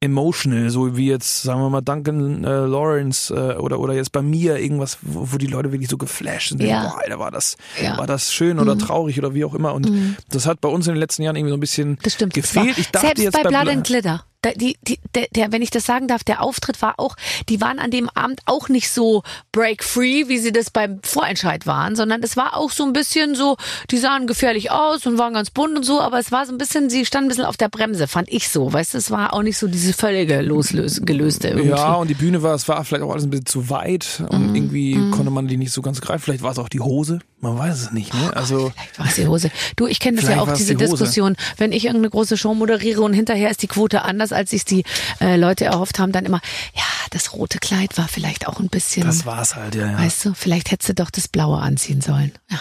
[0.00, 4.22] emotional, so wie jetzt, sagen wir mal, Duncan äh, Lawrence äh, oder oder jetzt bei
[4.22, 6.62] mir irgendwas, wo, wo die Leute wirklich so geflasht sind.
[6.62, 6.82] Ja.
[6.88, 7.94] Boah, Alter, war das, Ja.
[7.94, 7.98] Mhm.
[7.98, 9.72] war das schön oder traurig oder wie auch immer.
[9.74, 9.90] Und
[10.30, 12.34] das hat bei uns in den letzten Jahren irgendwie so ein bisschen Das stimmt.
[12.34, 12.76] gefehlt.
[12.78, 14.24] Ich dachte Selbst jetzt bei bei Blood and Glitter.
[14.46, 17.16] Da, die, die, der, der, wenn ich das sagen darf, der Auftritt war auch,
[17.48, 21.96] die waren an dem Abend auch nicht so break-free, wie sie das beim Vorentscheid waren,
[21.96, 23.56] sondern es war auch so ein bisschen so,
[23.90, 26.58] die sahen gefährlich aus und waren ganz bunt und so, aber es war so ein
[26.58, 28.72] bisschen, sie standen ein bisschen auf der Bremse, fand ich so.
[28.72, 31.70] Weißt du, es war auch nicht so diese völlige losgelöste irgendwie.
[31.70, 34.54] Ja, und die Bühne war, es war vielleicht auch alles ein bisschen zu weit und
[34.54, 36.22] irgendwie konnte man die nicht so ganz greifen.
[36.22, 38.14] Vielleicht war es auch die Hose, man weiß es nicht.
[38.14, 38.36] Ne?
[38.36, 39.50] Also Vielleicht war es die Hose.
[39.74, 40.84] Du, ich kenne das ja auch, diese die.
[40.84, 44.64] Diskussion, wenn ich irgendeine große Show moderiere und hinterher ist die Quote anders, als sich
[44.64, 44.84] die
[45.20, 46.40] äh, Leute erhofft haben, dann immer,
[46.74, 49.90] ja, das rote Kleid war vielleicht auch ein bisschen, das war's halt, ja.
[49.92, 49.98] ja.
[49.98, 52.32] weißt du, vielleicht hättest du doch das blaue anziehen sollen.
[52.50, 52.58] Ja.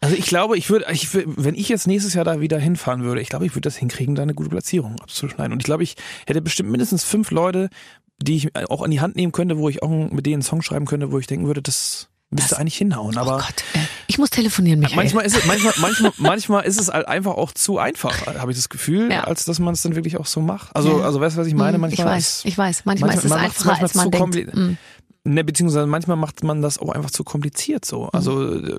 [0.00, 3.20] Also ich glaube, ich würde, ich, wenn ich jetzt nächstes Jahr da wieder hinfahren würde,
[3.20, 5.52] ich glaube, ich würde das hinkriegen, da eine gute Platzierung abzuschneiden.
[5.52, 7.68] Und ich glaube, ich hätte bestimmt mindestens fünf Leute,
[8.22, 10.62] die ich auch an die Hand nehmen könnte, wo ich auch mit denen einen Song
[10.62, 13.16] schreiben könnte, wo ich denken würde, das müsste eigentlich hinhauen.
[13.16, 13.78] oh Aber Gott, äh,
[14.08, 14.96] ich muss telefonieren, Michael.
[14.96, 18.58] manchmal ist es, manchmal, manchmal, manchmal ist es halt einfach auch zu einfach, habe ich
[18.58, 19.24] das Gefühl, Ja.
[19.24, 20.74] als dass man es dann wirklich auch so macht.
[20.74, 21.04] Also, Ja.
[21.04, 21.74] also weißt du, was ich meine?
[21.74, 22.84] Hm, Manchmal ich weiß, ist, ich weiß.
[22.86, 24.52] Manchmal, ist es macht's einfacher, manchmal als man zu denkt.
[24.54, 24.76] Hm.
[25.24, 28.04] Ne, beziehungsweise manchmal macht man das auch einfach zu kompliziert so.
[28.04, 28.10] Mhm.
[28.12, 28.78] Also äh,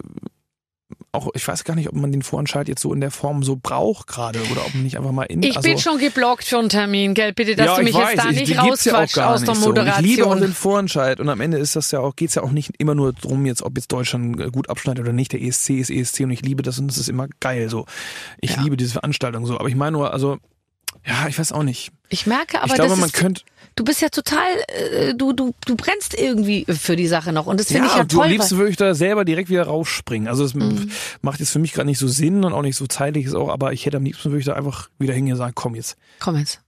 [1.12, 3.56] auch, ich weiß gar nicht, ob man den Vorentscheid jetzt so in der Form so
[3.56, 5.42] braucht gerade oder ob man nicht einfach mal in.
[5.42, 7.34] Ich also, bin schon geblockt für einen Termin, gell?
[7.34, 9.44] Bitte, dass ja, du mich ich weiß, jetzt da ich, nicht ja rausquatscht gar aus
[9.44, 9.70] der nicht so.
[9.72, 10.42] Ich liebe auch Moderation.
[10.42, 13.14] den Vorentscheid und am Ende ist das ja auch, geht's ja auch nicht immer nur
[13.14, 15.34] drum, jetzt, ob jetzt Deutschland äh, gut abschneidet oder nicht.
[15.34, 17.86] Der ESC ist ESC und ich liebe das und das ist immer geil so.
[18.42, 18.62] Ich Ja.
[18.62, 19.60] liebe diese Veranstaltung so.
[19.60, 20.38] Aber ich meine nur, also,
[21.06, 21.92] ja, ich weiß auch nicht.
[22.10, 23.44] Ich merke aber, ich glaube, man könnte.
[23.76, 27.60] Du bist ja total, äh, du, du, du brennst irgendwie für die Sache noch und
[27.60, 28.26] das finde ich ja du toll.
[28.26, 30.28] am liebsten würde ich da selber direkt wieder rausspringen.
[30.28, 30.92] Also es Mhm.
[31.22, 33.50] macht jetzt für mich gerade nicht so Sinn und auch nicht so zeitlich ist auch,
[33.50, 35.96] aber ich hätte am liebsten würde ich da einfach wieder hingehen und sagen, komm jetzt,
[36.20, 36.62] Komm jetzt.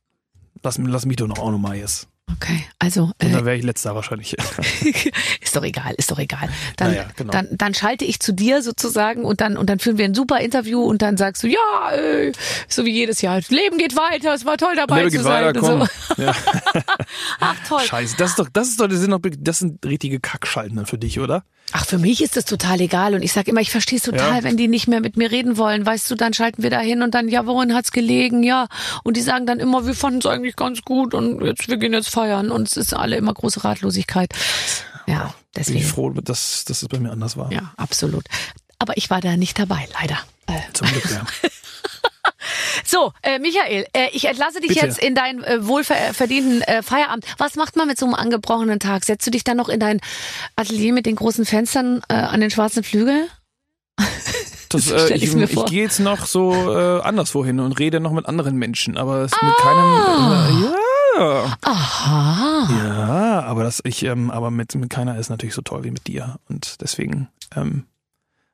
[0.63, 2.07] lass, lass mich doch noch auch noch mal jetzt.
[2.33, 4.35] Okay, also Und äh, dann wäre ich letzter wahrscheinlich.
[5.41, 6.49] ist doch egal, ist doch egal.
[6.77, 7.31] Dann, Naja, genau.
[7.31, 10.39] dann, dann schalte ich zu dir sozusagen und dann und dann führen wir ein super
[10.39, 12.31] Interview und dann sagst du ja, äh,
[12.67, 13.39] so wie jedes Jahr.
[13.49, 15.45] Leben geht weiter, es war toll dabei Lebe zu geht sein.
[15.45, 15.79] weiter, komm.
[15.81, 15.87] so.
[16.21, 16.35] Ja,
[17.39, 17.81] Ach toll.
[17.81, 18.15] scheiße.
[18.17, 20.97] Das ist doch, das ist doch, das sind doch, das sind richtige Kackschalten dann für
[20.97, 21.43] dich, oder?
[21.73, 24.39] Ach, für mich ist das total egal und ich sag immer, ich verstehe es total,
[24.39, 24.43] Ja.
[24.43, 25.85] wenn die nicht mehr mit mir reden wollen.
[25.85, 28.43] Weißt du, dann schalten wir da hin und dann, ja, worin hat's gelegen?
[28.43, 28.67] Ja.
[29.03, 31.93] Und die sagen dann immer, wir fanden es eigentlich ganz gut und jetzt, wir gehen
[31.93, 34.31] jetzt feiern und es ist alle immer große Ratlosigkeit.
[35.07, 35.33] Ja, Bin ich
[35.67, 35.83] deswegen.
[35.87, 37.51] froh, dass, dass es bei mir anders war.
[37.51, 38.25] Ja, absolut.
[38.79, 40.17] Aber ich war da nicht dabei, leider.
[40.47, 41.25] Äh, Zum Glück, ja.
[42.83, 44.85] So, äh, Michael, äh, ich entlasse dich Bitte.
[44.85, 47.25] jetzt in deinen äh, wohlverdienten äh, Feierabend.
[47.37, 49.05] Was macht man mit so einem angebrochenen Tag?
[49.05, 50.01] Setzt du dich dann noch in dein
[50.55, 53.27] Atelier mit den großen Fenstern äh, an den schwarzen Flügel?
[54.69, 55.65] Das, äh, ich ich vor.
[55.65, 59.33] gehe jetzt noch so äh, anderswo hin und rede noch mit anderen Menschen, aber es
[59.33, 59.45] Ah.
[59.45, 60.61] mit keinem.
[60.61, 60.75] Äh, ja.
[61.21, 62.69] Aha.
[62.69, 66.07] Ja, aber das ich, ähm, aber mit, mit keiner ist natürlich so toll wie mit
[66.07, 66.39] dir.
[66.49, 67.85] Und deswegen, ähm,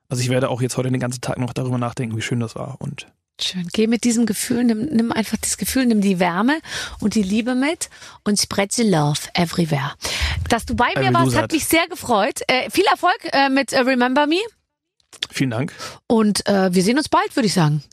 [0.09, 2.55] also ich werde auch jetzt heute den ganzen Tag noch darüber nachdenken, wie schön das
[2.55, 2.77] war.
[2.79, 3.07] Und
[3.39, 3.67] Schön.
[3.71, 6.59] Geh mit diesem Gefühl, nimm, nimm einfach das Gefühl, nimm die Wärme
[6.99, 7.89] und die Liebe mit
[8.23, 9.93] und spread the love everywhere.
[10.49, 12.41] Dass du bei mir Every warst, hat mich sehr gefreut.
[12.47, 14.39] Äh, viel Erfolg äh, mit äh, Remember Me
[15.29, 15.73] vielen Dank.
[16.07, 17.83] und äh, wir sehen uns bald, würde ich sagen.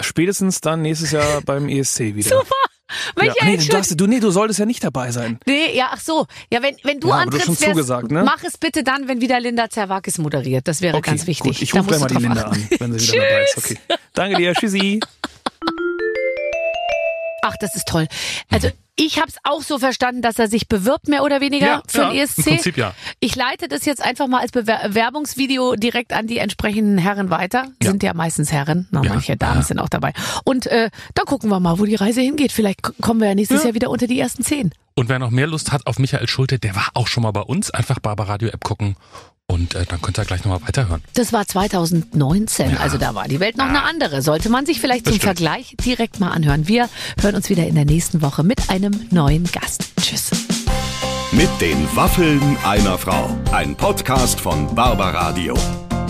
[0.00, 2.30] Spätestens dann nächstes Jahr beim ESC wieder.
[2.38, 2.54] Super.
[3.16, 3.22] Ja.
[3.24, 5.38] Michael, Nee, du, darfst, du, nee, du solltest ja nicht dabei sein.
[5.46, 6.26] Nee, ja, ach so.
[6.50, 8.22] Ja, wenn, wenn du Ja, du antrittst, schon wär's- zugesagt, ne?
[8.24, 10.66] mach es bitte dann, wenn wieder Linda Zerwakis moderiert.
[10.68, 11.52] Das wäre Okay, ganz wichtig.
[11.54, 11.62] gut.
[11.62, 12.68] Ich rufe gleich mal die du Linda achten.
[12.72, 13.58] an, wenn sie wieder dabei ist.
[13.58, 13.78] Okay.
[14.14, 15.00] Danke dir, tschüssi.
[17.42, 18.06] Ach, das ist toll.
[18.50, 21.82] Also ich habe es auch so verstanden, dass er sich bewirbt, mehr oder weniger, Ja,
[21.88, 22.38] für ja, den ESC.
[22.38, 22.94] im Prinzip ja.
[23.20, 27.68] Ich leite das jetzt einfach mal als Bewerbungsvideo direkt an die entsprechenden Herren weiter.
[27.82, 27.90] Ja.
[27.90, 29.62] Sind ja meistens Herren, na, Ja, manche Damen ja.
[29.62, 30.12] sind auch dabei.
[30.44, 32.52] Und äh, dann gucken wir mal, wo die Reise hingeht.
[32.52, 33.68] Vielleicht kommen wir ja nächstes Ja.
[33.68, 34.72] Jahr wieder unter die ersten zehn.
[34.94, 37.40] Und wer noch mehr Lust hat auf Michael Schulte, der war auch schon mal bei
[37.42, 37.70] uns.
[37.70, 38.96] Einfach Barbaradio App gucken
[39.50, 41.02] und äh, dann könnt ihr gleich nochmal weiterhören.
[41.14, 44.22] Das war 2019, also da war die Welt noch eine andere.
[44.22, 45.38] Sollte man sich vielleicht zum Bestimmt.
[45.38, 46.66] Vergleich direkt mal anhören.
[46.68, 46.88] Wir
[47.20, 49.84] hören uns wieder in der nächsten Woche mit einem neuen Gast.
[50.00, 50.30] Tschüss.
[51.32, 53.28] Mit den Waffeln einer Frau.
[53.52, 55.54] Ein Podcast von Barbaradio.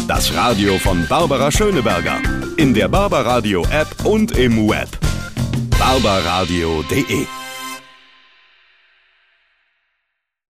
[0.07, 2.21] Das Radio von Barbara Schöneberger.
[2.57, 4.89] In der Barbaradio App und im Web.
[5.79, 7.27] barbaradio.de